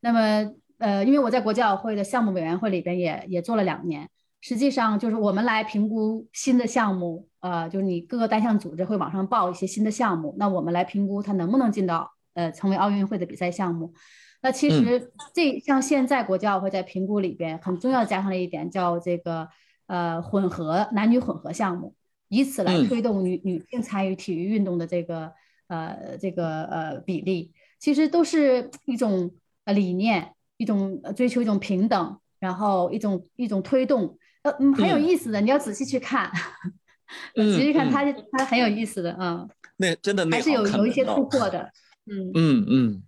[0.00, 4.08] 那么呃，因为我在国际奥会的项目委员会里边也也做了两年。
[4.42, 13.92] 实际上就是我们来评估新的项目，呃，就是你各个单项组织会往上报一些新的项目，那我们来评估它能不能进到呃成为奥运会的比赛项目。
[14.40, 19.46] 那其实这像现在国际奥会在评估里边很重要加上了一点叫这个
[19.86, 21.94] 呃混合男女混合项目，
[22.30, 25.30] 以此来推动女女性参与体育运动的这个
[25.66, 29.30] 呃这个呃比例，其实都是一种
[29.64, 34.16] 呃理念，一种追求一种平等，然后一种一种推动。
[34.42, 36.32] 呃嗯，很有意思的，你要仔细去看，
[37.36, 41.70] 仔细看它，它很有意思的，啊，那真的还是有有一些突破的，
[42.10, 42.30] 嗯。
[42.34, 43.02] 嗯嗯，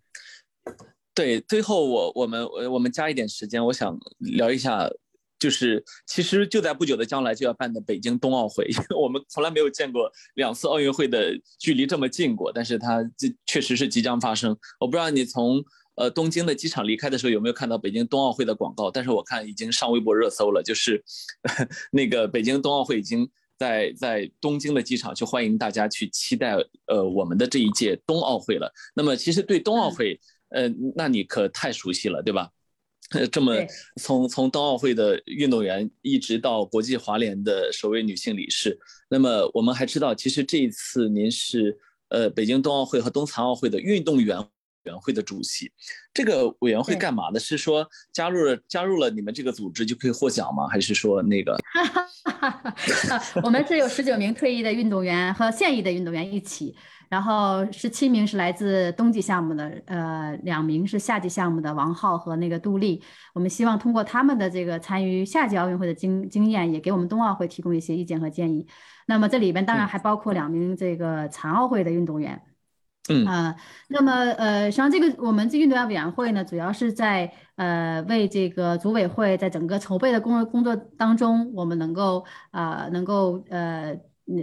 [1.14, 4.86] 对，最后我我们我们加一点时间，我想聊一下，
[5.43, 15.62] 就是其实就在不久的将来就要办的北京冬奥会，因为我们从来没有见过两次奥运会的距离这么近过，但是它这确实是即将发生，我不知道你从。
[15.95, 18.90] 呃，东京的机场离开的时候有没有看到北京冬奥会的广告？
[18.90, 21.05] 但是我看已经上微博热搜了，就是
[21.93, 23.28] 那个北京冬奥会已经
[23.59, 28.72] 在在东京的机场去欢迎大家去期待呃我们的这一届冬奥会了。
[28.95, 30.18] 那么其实对冬奥会，
[30.49, 30.66] 呃，
[30.97, 32.49] 那你可太熟悉了，对吧？
[33.12, 33.54] 呃， 这么
[34.00, 44.38] 从从冬奥会的运动员一直到国际滑联的首位女性理事，那么我们还知道，其实这一次您是呃北京冬奥会和冬残奥会的运动员。
[44.84, 45.70] 委员会的主席，
[46.12, 47.38] 这个委员会干嘛的？
[47.38, 50.66] 是说加入了加入了你们这个组织就可以获奖吗？
[50.66, 51.56] 还是说那个？
[53.44, 56.74] 我们是有十九名退役的运动员和现役的运动员一起，
[57.12, 63.02] 然后十七名是来自冬季项目的，呃，两名是夏季项目的王浩和那个杜丽。
[63.34, 68.66] 我们希望通过他们的这个参与夏季奥运会的经经验，也给我们冬奥会提供一些意见和建议。
[69.04, 72.40] 那么这里边当然还包括两名这个残奥会的运动员。
[73.10, 73.56] 嗯啊，
[73.88, 83.94] 那么呃，实际上这个我们这运动员委员会呢，主要是在呃为这个组委会在整个筹备的工作工作当中，我们能够啊能够呃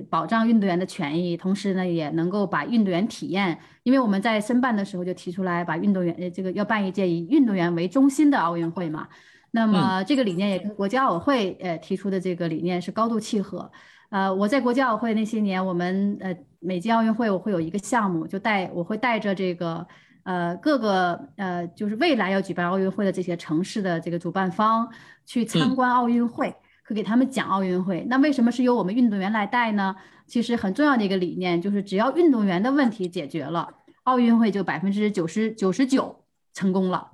[0.10, 9.08] 保障运动员的权益，同时呢也能够把运动员体验，因为我们在申办的时候就提出来把运动员呃这个要办一届以运动员为中心的奥运会嘛，
[9.52, 13.72] 那么这个理念也跟国际奥委会呃提出的这个理念是高度契合。
[14.10, 19.86] 呃，我在国际奥委会那些年，我们呃每届奥运会我会有一个项目，就带我会带着这个
[20.24, 24.90] 呃各个呃就是未来要举办奥运会的这些城市的这个主办方
[25.28, 26.56] 去参观奥运会，
[26.90, 28.04] 会给他们讲奥运会。
[28.10, 29.96] 那为什么是由我们运动员来带呢？
[30.26, 33.70] 其实很重要的一个理念就是，只要运动员的问题解决了，
[34.04, 37.12] 奥运会就百分之九十九十九成功了。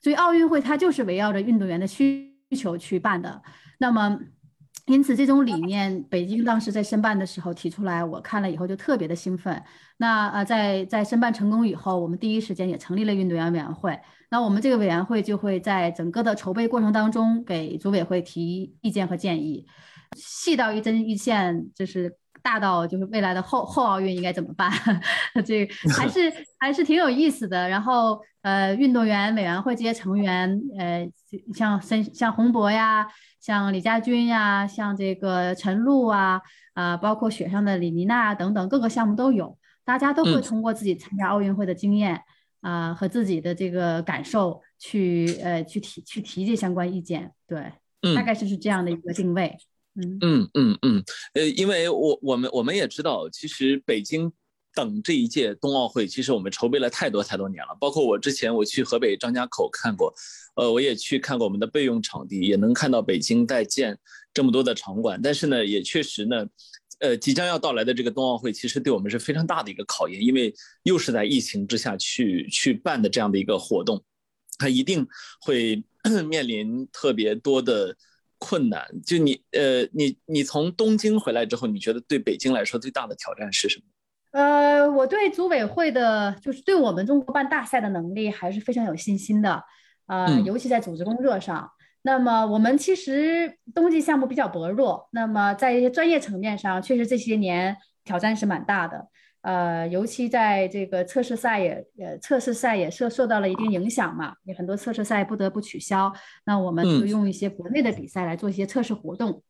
[0.00, 3.42] 所以奥运会它就是围绕着运动员的需求去办的。
[3.78, 4.18] 那么。
[4.86, 9.62] 因此，这种理念，北京当时在申办的时候提出来，我看了以后就特别的兴奋。
[9.98, 13.98] 那呃，在在申办成功以后，我们第一时间也成立了运动员委员会。
[14.30, 19.66] 那我们这个委员会就会在整个的筹备过程当中给组委会提意见和建议，
[20.16, 22.12] 细到一针一线，就是
[22.42, 24.70] 大到就是未来的后后奥运应该怎么办，
[25.44, 25.66] 这
[25.96, 27.68] 还是 还是挺有意思的。
[27.68, 31.06] 然后呃，运动员委员会这些成员，呃，
[31.54, 33.06] 像申像洪博呀。
[33.40, 36.40] 像李佳军呀，像这个陈露啊，
[36.74, 42.20] 啊，包括雪上的李妮娜等等，各个项目都有，大家都会通过自己参加奥运会的经验
[42.60, 47.72] 啊和自己的这个感受去呃去提去提这相关意见，对，
[48.14, 49.56] 大概就是这样的一个定位，
[49.96, 54.30] 嗯嗯嗯嗯，呃，因为我我们我们也知道，其实北京。
[54.72, 57.76] 等这一届冬奥会，其实我们筹备了太多太多年了。
[57.80, 60.14] 包括我之前我去河北张家口看过，
[60.60, 63.96] 呃，我也去看过我们的备用场地，也能看到北京在建
[64.34, 65.18] 这么多的场馆。
[65.22, 66.46] 但是呢，也确实呢，
[66.98, 70.52] 呃，即将要到来的这个冬奥会，其实对我们是非常大的一个考验，因为
[70.82, 74.04] 又是在疫情之下去去办的这样的一个活动，
[74.58, 75.06] 它一定
[75.40, 75.82] 会
[76.28, 77.96] 面临特别多的
[78.36, 78.86] 困难。
[79.06, 83.84] 就你，呃，你你从东京回来之后，你觉得对北京来说最大的挑战是什么？
[84.32, 89.64] 呃，我对组委会的，就是对我们中国办大赛的能力还是非常有信心的，
[90.10, 91.70] 呃，尤其在组织工作上。
[92.02, 99.06] 那么我们其实冬季项目比较薄弱，那么在一些专业层面上，确实这些年挑战是蛮大的。
[99.42, 106.12] 呃，尤其在这个测试赛也，呃，测试赛也受受到了一定影响嘛，有很多测试赛不得不取消。
[106.44, 109.42] 那我们就用一些国内的比赛来做一些测试活动。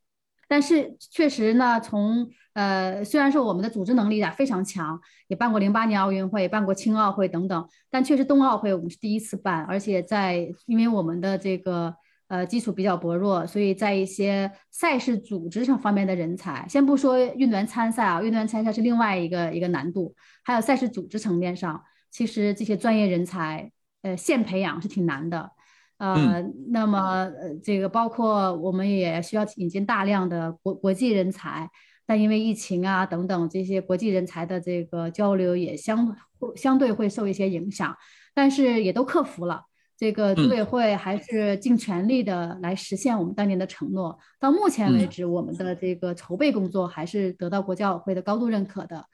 [0.47, 11.95] 但是确实呢，从呃，虽然说我们的组织能力啊非常强，也办过零八年奥运会，办过青奥会等等，但确实冬奥会我们是第一次办，而且在因为我们的这个
[12.29, 23.71] 呃基础比较薄弱，所以在一些赛事组织上方面的人才，先不说运动员参赛啊，运动员参赛是另外一个一个难度，还有赛事组织层面上，其实这些专业人才，
[24.03, 25.51] 呃，现培养是挺难的。
[25.99, 31.69] 呃，那么呃，这个包括我们也需要引进大量的国国际人才，
[32.11, 36.17] 但因为疫情啊等等这些国际人才的这个交流也相
[36.57, 37.97] 相对会受一些影响，
[38.35, 39.63] 但是也都克服了。
[39.97, 44.19] 这个组委会还是尽全力的来实现我们当年的承诺。
[44.41, 49.05] 到目前为止，我们的这个筹备工作还是得到国教委会的高度认可的。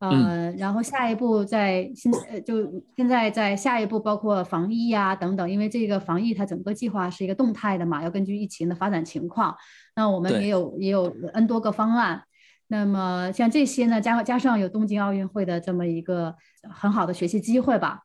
[0.00, 9.54] 呃，然后下一步在现呃，就现在在下一步包括防疫呀等等，因为这个防疫它整个计划是一个动态的嘛，要根据疫情的发展情况。
[9.94, 12.24] 那我们也有也有 N 多个方案。
[12.70, 16.34] 那么像这些呢，加加上有东京奥运会的这么一个
[16.72, 18.04] 很好的学习机会吧，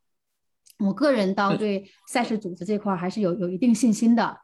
[0.80, 4.38] 我个人倒对赛事组织这块还是有有一定信心的。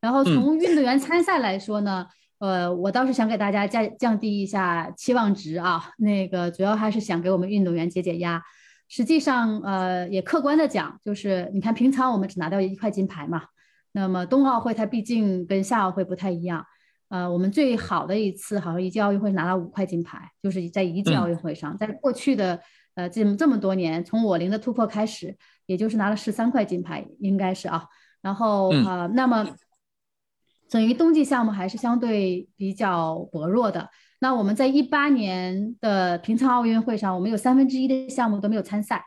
[0.00, 2.06] 然后从运动员参赛来说呢。
[2.40, 8.40] 呃，我倒是想给大家降降低一下期望值啊，那个主要还是想给我们运动员解解压。
[8.86, 13.46] 实际上，呃，也客观的讲，就是你看平常我们只拿到一块金牌嘛，
[13.90, 16.64] 那么冬奥会它毕竟跟夏奥会不太一样，
[17.08, 22.60] 呃，我们最好的一次好像一届奥运会拿了五块金牌，就是在一届奥运会上，在过去的
[22.94, 25.36] 呃这么这么多年，从我零的突破开始，
[25.66, 27.84] 也就是拿了十三块金牌，应该是啊，
[28.20, 29.46] 然后啊，那么。
[30.70, 33.88] 等于冬季项目还是相对比较薄弱的。
[34.20, 39.02] 那我们在一八年的平昌奥运会上，我们有三分之一的项目都没有参赛，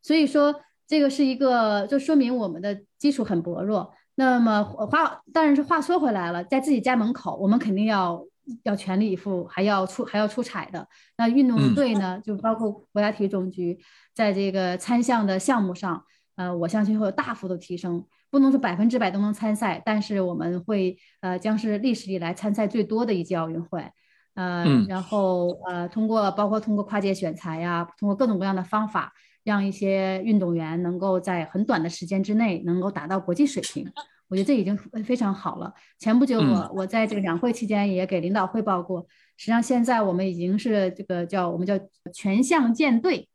[0.00, 0.54] 所以说
[0.86, 3.92] 这个是一个，就说明我们的基础很薄弱。
[4.16, 8.20] 那么话当然是话说回来了，在自己家门口，我们肯定要
[8.64, 10.88] 要全力以赴，还要出还要出彩的。
[11.16, 13.78] 那运动队呢，就包括国家体育总局，
[14.14, 16.04] 在这个参项的项目上，
[16.34, 18.04] 呃，我相信会有大幅度提升。
[18.28, 23.88] 不能说百分之百都能参赛，但是我们会呃将是历史以来参赛最多的一届奥运会，
[24.34, 29.12] 呃，然后呃通过包括通过跨界选材呀，通过各种各样的方法，
[29.46, 33.90] 让一些运动员能够在很短的时间之内能够达到国际水平，
[34.28, 35.72] 我觉得这已经非常好了。
[35.98, 39.00] 前不久我我在这个两会期间也给领导汇报过，
[39.38, 41.78] 实际上现在我们已经是这个叫我们叫
[42.12, 43.26] 全项建队，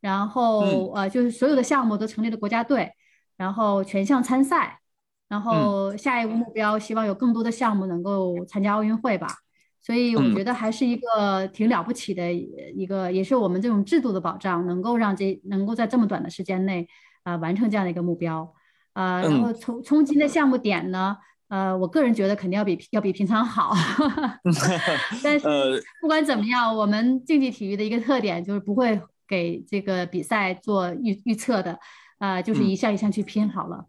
[0.00, 2.92] 然后呃就是所有的项目都成立了国家队。
[3.38, 4.78] 然后全项参赛，
[5.26, 9.26] 然后下一步目标希望有更多的项目能够参加奥运会吧。
[9.82, 16.86] 所以我觉得还是一个挺了不起的一个，也是我们这种制度的保障，能够让这能够在这么短的时间内
[17.24, 18.54] 啊完成这样的一个目标
[18.92, 19.20] 啊。
[19.20, 21.16] 然后冲冲金的项目点呢，
[21.48, 23.74] 呃，我个人觉得肯定要比要比平常好。
[25.22, 25.46] 但是
[26.00, 31.78] 不管怎么样，我们竞技体育的一个特点就是不会给这个比赛做预预测的。
[32.18, 33.84] 啊，就是一项一项去拼好了。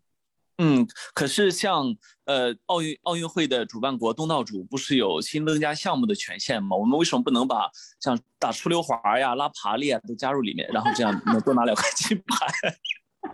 [0.57, 1.95] 嗯，可是像
[2.25, 6.77] 呃奥运奥运会的主办国东道主不是有新增加项目的权限吗？
[6.77, 12.47] 我们为什么不能把像打出溜滑呀、拉爬犁啊都加入里面，然后这样能多拿两块金牌？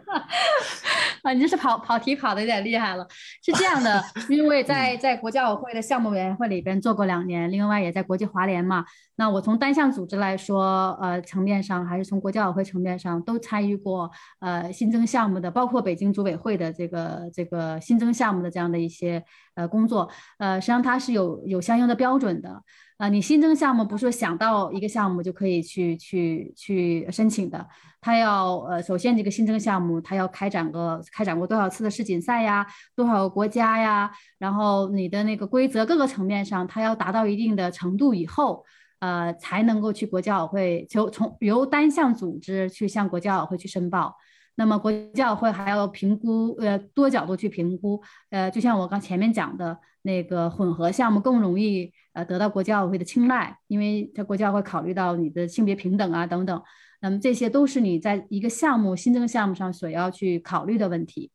[1.23, 3.05] 啊，你这是跑跑题跑的有点厉害了。
[3.43, 8.85] 是这样的， 因为在在国教委会的项目委员会里边做过两年，另外也在国际华联嘛。
[9.17, 19.21] 那我从单项组织来说，呃，层面上还是从国教委会层面上都参与过，呃，新增项目的，包括北京组委会的这个这个新增项目的这样的一些
[19.55, 22.63] 呃工作，呃，实际上它是有有相应的标准的。
[22.99, 27.65] 啊，你新增项目不是说想到一个项目就可以去去去申请的，
[28.01, 38.65] 他要呃，首先这个新增项目他要开展个开展过多少次的世锦赛呀，多少个国家呀，然后你的那个规则各个层面上，它要达到一定的程度以后，
[38.99, 44.13] 呃，才能够去国教委会就从由单项组织去向国教委会去申报。
[44.59, 56.61] 那么国教委会还要评估，呃，多角度去评估，呃，就像我刚前面讲的那个混合项目更容易呃得到国教委会的青睐，因为它国教会考虑到你的性别平等啊等等，
[56.99, 61.31] 那么这些都是你在一个项目新增项目上所要去考虑的问题。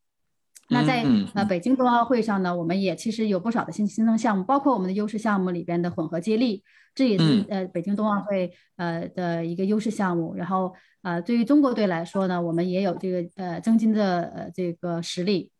[0.68, 1.03] 那在
[1.33, 6.62] 呃北京冬奥会上呢，我们也其实有不少的新新增项目，包括我们的优势项目里边的混合接力，
[6.95, 10.75] 这也是呃北京冬奥会呃的一个优势项目，然后。
[11.05, 15.51] 呃，对于中国队来说呢，我们也有这个呃增金的呃这个实力，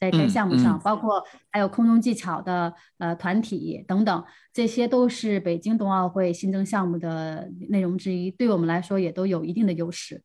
[0.00, 1.22] 在该项目上，包括
[1.52, 10.20] 还有空中技巧的呃团体等等，这些都是北京冬奥会新增项目的内容之一，对我们来说也都有一定的优势。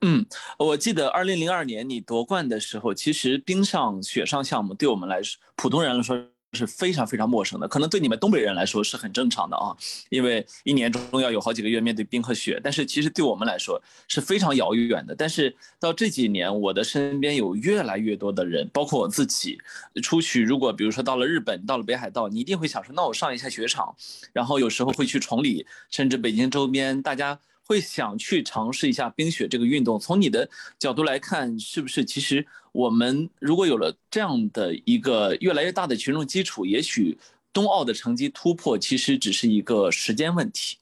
[0.00, 0.24] 嗯，
[0.58, 6.16] 我记得二零零二年你夺冠的时候，其实冰上、雪上项目对我们来说，普通人来说
[6.54, 9.76] 是非常非常陌生的，可能对你们东北人来说是很正常的啊，
[10.08, 15.14] 因为一年中要有好几个月面对冰和雪，但是其实对我们来说是非常遥远的。
[15.14, 19.58] 但是到这几年，我的身边有越来越多的人，包括我自己，
[20.02, 23.94] 出去如果比如说到了日本，到了北海道，你一定会想说，那我上一下雪场，
[24.32, 27.38] 然后有时候会去崇礼，甚至北京周边，大家。
[27.68, 30.00] 会想去尝试一下冰雪这个运动。
[30.00, 30.48] 从你的
[30.78, 37.18] 角度来看，是不是其实我们如果有了这样的一个越来越大的群众基础，也许
[37.52, 40.78] 冬奥的成绩突破其实只是一个时间问题。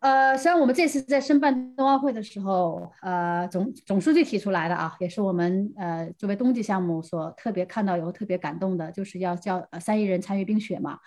[0.00, 10.98] 呃，实际上我们这次在申办冬奥会的时候，呃，总总书记提出来的啊，也是我们呃作为冬季项目所特别看到以后特别感动的，就是要叫三亿人参与冰雪嘛。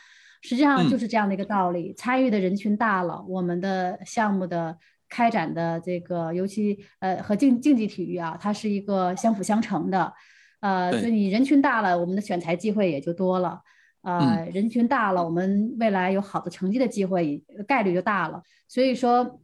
[0.41, 4.77] 实际上就是这样的一个道理，参与的人群大了，我们的项目的
[5.09, 10.13] 开展的这个，尤其呃和竞竞技体育啊，它是一个相辅相成的，
[10.61, 13.59] 呃，所以你人群大了，我们的选材机会也就多了，
[14.03, 18.41] 呃，人群大了，我们未来有好的成绩的机会概率就大了。
[18.67, 19.41] 所以说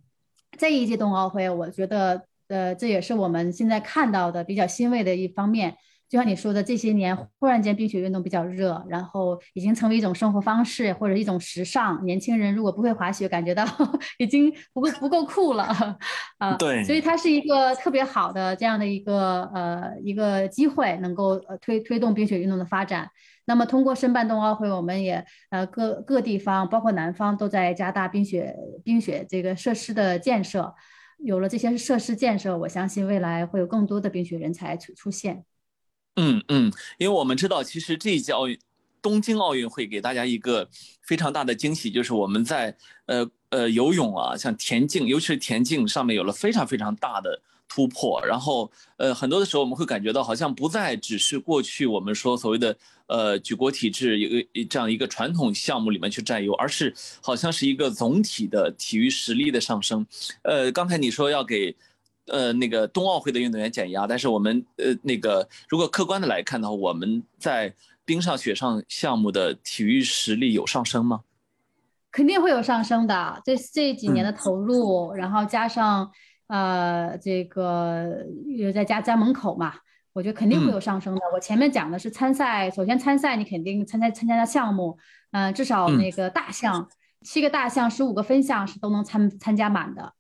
[0.58, 5.76] 这一届冬奥会，我觉得呃这也是我们现在看到的比较欣慰的一方面。
[6.08, 12.06] 就像你说的，这些年忽然间冰雪运动比较热，然后已经成为一种生活方式或者一种时尚。
[12.06, 13.66] 年轻人如果不会滑雪，感觉到
[14.20, 15.97] 已经不够不够酷了
[16.38, 16.56] 啊！
[16.58, 23.10] 对，所以它是一个特别好的这样的一个呃一个机会，能够呃推推动冰雪运动的发展。
[23.47, 30.74] 那么通过申办冬奥会，我们也呃各各地方包括南方都在加大冰雪冰雪这个设施的建设。
[31.20, 35.45] 有了这些设施建设，我相信未来会有更多的冰雪人才出出现。
[36.18, 38.57] 嗯嗯，因为我们知道，其实这一届奥运，
[39.01, 40.70] 东京奥运会给大家一个
[41.01, 42.76] 非常大的惊喜，就是我们在
[43.07, 48.26] 呃呃游泳啊，像田径，尤其是田径上面有了非常非常大的突破。
[48.26, 60.07] 然后呃很多的时候我们会感觉到，好像不再只是过去我们说所谓的呃举国体制一个这样一个传统项目里面去占优，而是好像是一个总体的体育实力的上升。
[60.43, 61.76] 呃，刚才你说要给。
[62.28, 67.73] 呃，那个冬奥会的运动员减压，但是我们呃，那个如果客观的来看的话，我们在
[68.03, 71.21] 冰上、雪上项目的体育实力有上升吗？
[72.11, 73.41] 肯定会有上升的。
[73.43, 76.09] 这这几年的投入，然后加上
[76.47, 78.26] 呃，这个
[78.57, 79.73] 又在家家门口嘛，
[80.13, 81.21] 我觉得肯定会有上升的。
[81.34, 84.97] 我前面讲的是参赛，首先参赛你肯定参加参加的项目，
[85.32, 86.89] 嗯，至少那个大项
[87.21, 90.13] 七个大项、十五个分项是都能参参加满的。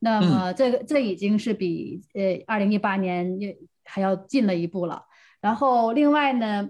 [0.00, 3.38] 那么这个这已经是比呃二零一八年
[3.84, 5.04] 还要进了一步了。
[5.40, 6.68] 然后另外呢，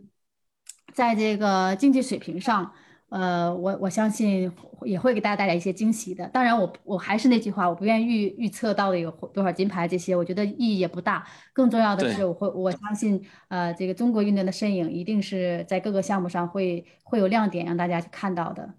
[0.92, 2.72] 在这个竞技水平上，
[3.08, 4.52] 呃，我我相信
[4.84, 6.28] 也会给大家带来一些惊喜的。
[6.28, 11.26] 当然，我我还是那句话，我不愿意预预测到底有多少金牌这些，我觉得意义也不大。
[11.52, 18.74] 更重要的是，我会我相信，呃，这个中国运动的身影一定是在各个项目上会会有亮点让大家去看到的。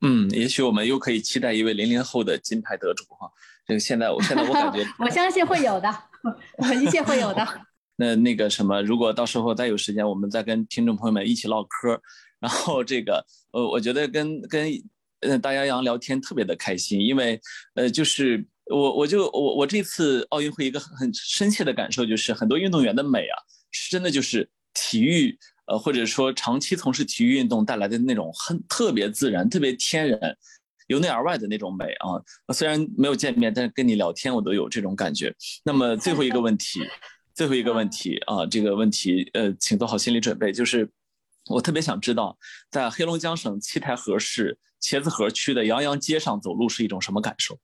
[0.00, 3.30] 嗯，也许我们又可以期待一位零零后的金牌得主哈。
[3.66, 5.88] 这个现在，我现在我感觉， 我相信会有的，
[6.82, 7.46] 一切会有的。
[7.96, 12.00] 那那个什么，如果到时候再有时间，我们再跟听众朋友们一起唠嗑。
[12.40, 14.70] 然后这个，呃，我觉得跟跟
[15.20, 17.40] 呃大洋洋聊天特别的开心，因为
[17.74, 23.38] 呃，就是我我就我我这次奥运会一个很深切的感受就是，很多运动员的美啊，
[23.70, 30.36] 是真的就是体育呃或者说长期从事体育运动带来的那种很特别自然、特别天然。
[30.86, 32.20] 由内而外的那种美啊，
[32.52, 35.34] 虽然没有见面，但是跟你聊天我都有这种感觉。
[35.64, 36.80] 那么最后一个问题，
[37.34, 40.90] 最后一个问题啊，这个问题呃，请做好心理准备，就是
[41.48, 42.36] 我特别想知道，
[42.70, 47.58] 在黑龙江省七台河市茄子河区的洋洋街上走路是一种什么感受？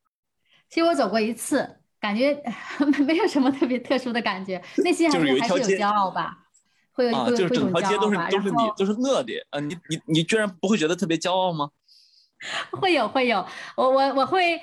[0.69, 1.69] 其实我走过一次，
[2.01, 2.43] 感觉
[3.07, 6.39] 没有什么特别特殊的感觉，内心还是还是有骄傲吧，
[6.93, 11.71] 会有啊，就是整条街都是都是你都是我的啊，你你你居然不会觉得特别骄傲吗？
[12.73, 13.45] 会有会有，
[13.77, 14.61] 我我我会，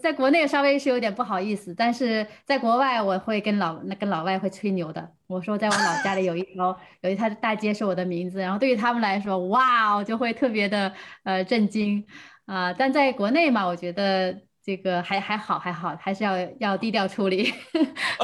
[0.00, 5.12] 在国内稍微是有点不好意思，但是在国外我会跟老那跟老外会吹牛的。
[5.26, 10.92] 我说在我老家里有一条有一条大街是我的名字，然后对于他们来说，哇哦，就会特别的
[11.24, 12.04] 呃震惊
[12.46, 12.72] 啊。
[12.72, 17.52] 但在国内嘛，我觉得这个还还好还好，还是要要低调处理，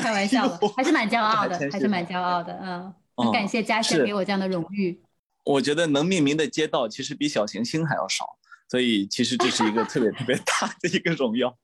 [0.00, 5.00] 开玩笑的，还是蛮骄傲的，还是蛮骄傲的，嗯，很感谢家乡给我这样的荣誉。
[5.44, 8.36] 我觉得能命名的街道其实比小行星还要少。
[8.74, 11.56] 所以其实这是一个特别 特别大的一个荣耀。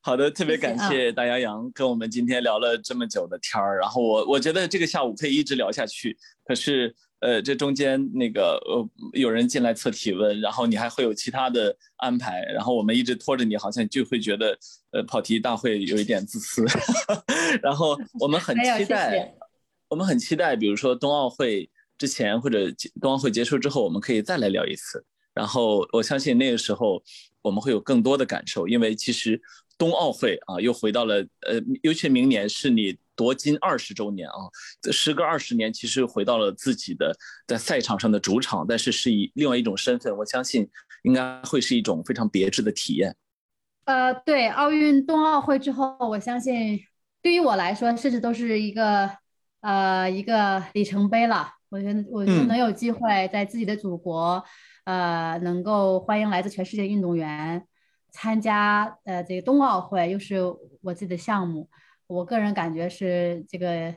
[0.00, 3.78] 好的，特别感谢大洋洋跟我们今天聊了这么久的天儿。
[3.78, 6.16] 然后我我觉得这个下午可以一直聊下去。
[6.42, 14.58] 可是呃，这中间那个呃有人进来测体温，然后你还会有其他的安排，然后我们一直拖着你，好像就会觉得
[14.92, 16.64] 呃跑题大会有一点自私。
[17.60, 19.34] 然后我们很期待，
[19.88, 21.68] 我们很期待，比如说冬奥会。
[21.96, 22.66] 之前或者
[23.00, 25.04] 冬奥会结束之后，我们可以再来聊一次。
[25.34, 27.02] 然后我相信那个时候
[27.42, 29.40] 我们会有更多的感受，因为其实
[29.76, 34.34] 冬奥会啊又回到了呃，尤其明年是你夺金二十周年啊，
[34.92, 37.16] 时隔二十年，其实回到了自己的
[37.46, 40.68] 在赛场上的主场，但是是以另外一种身份，我相信
[41.02, 43.14] 应该会是一种非常别致的体验。
[43.84, 46.80] 呃，对，奥运冬奥会之后，我相信
[47.20, 49.10] 对于我来说，甚至都是一个
[49.60, 51.52] 呃一个里程碑了。
[51.68, 54.42] 我觉得，我能有机会在自己的祖国。
[54.84, 57.66] 呃，能够欢迎来自全世界运动员
[58.10, 60.36] 参加呃这个冬奥会，又是
[60.82, 61.68] 我自己的项目，
[62.06, 63.94] 我个人感觉是这个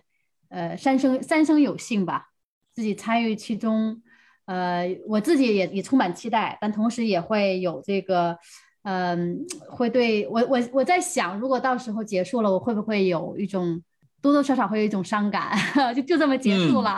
[0.49, 2.30] 呃三生三生有幸吧，
[2.73, 4.01] 自己参与其中，
[4.45, 8.38] 呃我自己也也充满期待，但同时也会有这个
[8.84, 13.84] 嗯会对我我我在想，如果到时候结束了，我会不会有一种。
[14.22, 15.52] 多多少少会有一种伤感，
[15.95, 16.89] 就就这么结束了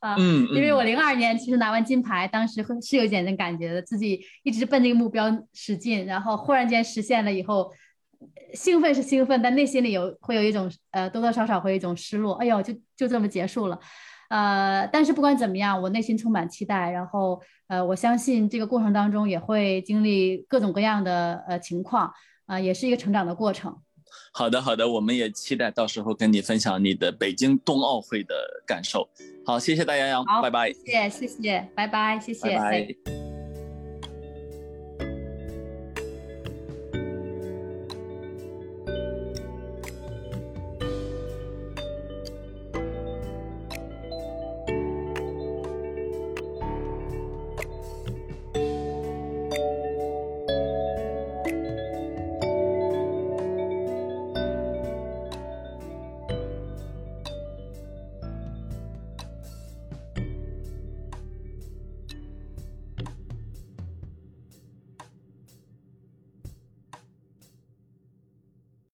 [0.00, 0.16] 啊！
[0.54, 7.70] 因为我零二年其实拿完金牌，当时是有一点点感觉的，自己一直奔这个目标使劲，然后忽然间实现了以后，
[8.54, 12.34] 兴奋是兴奋，但内心里有会有一种呃多多少少会有一种失落。
[12.36, 13.78] 哎呦，就就这么结束了，
[14.30, 22.10] 呃，但是不管怎么样，我内心充满期待，然后呃，我相信这个过程当中也会经历各种各样的呃情况，
[22.46, 23.76] 啊，也是一个成长的过程。
[24.38, 29.08] 好的，好的，我们也期待到时候跟你分享你的北京冬奥会的感受。
[29.44, 30.72] 好，谢谢大洋洋，拜拜。
[30.72, 32.56] 谢谢，谢谢，拜拜，谢谢。
[32.56, 33.27] 拜拜。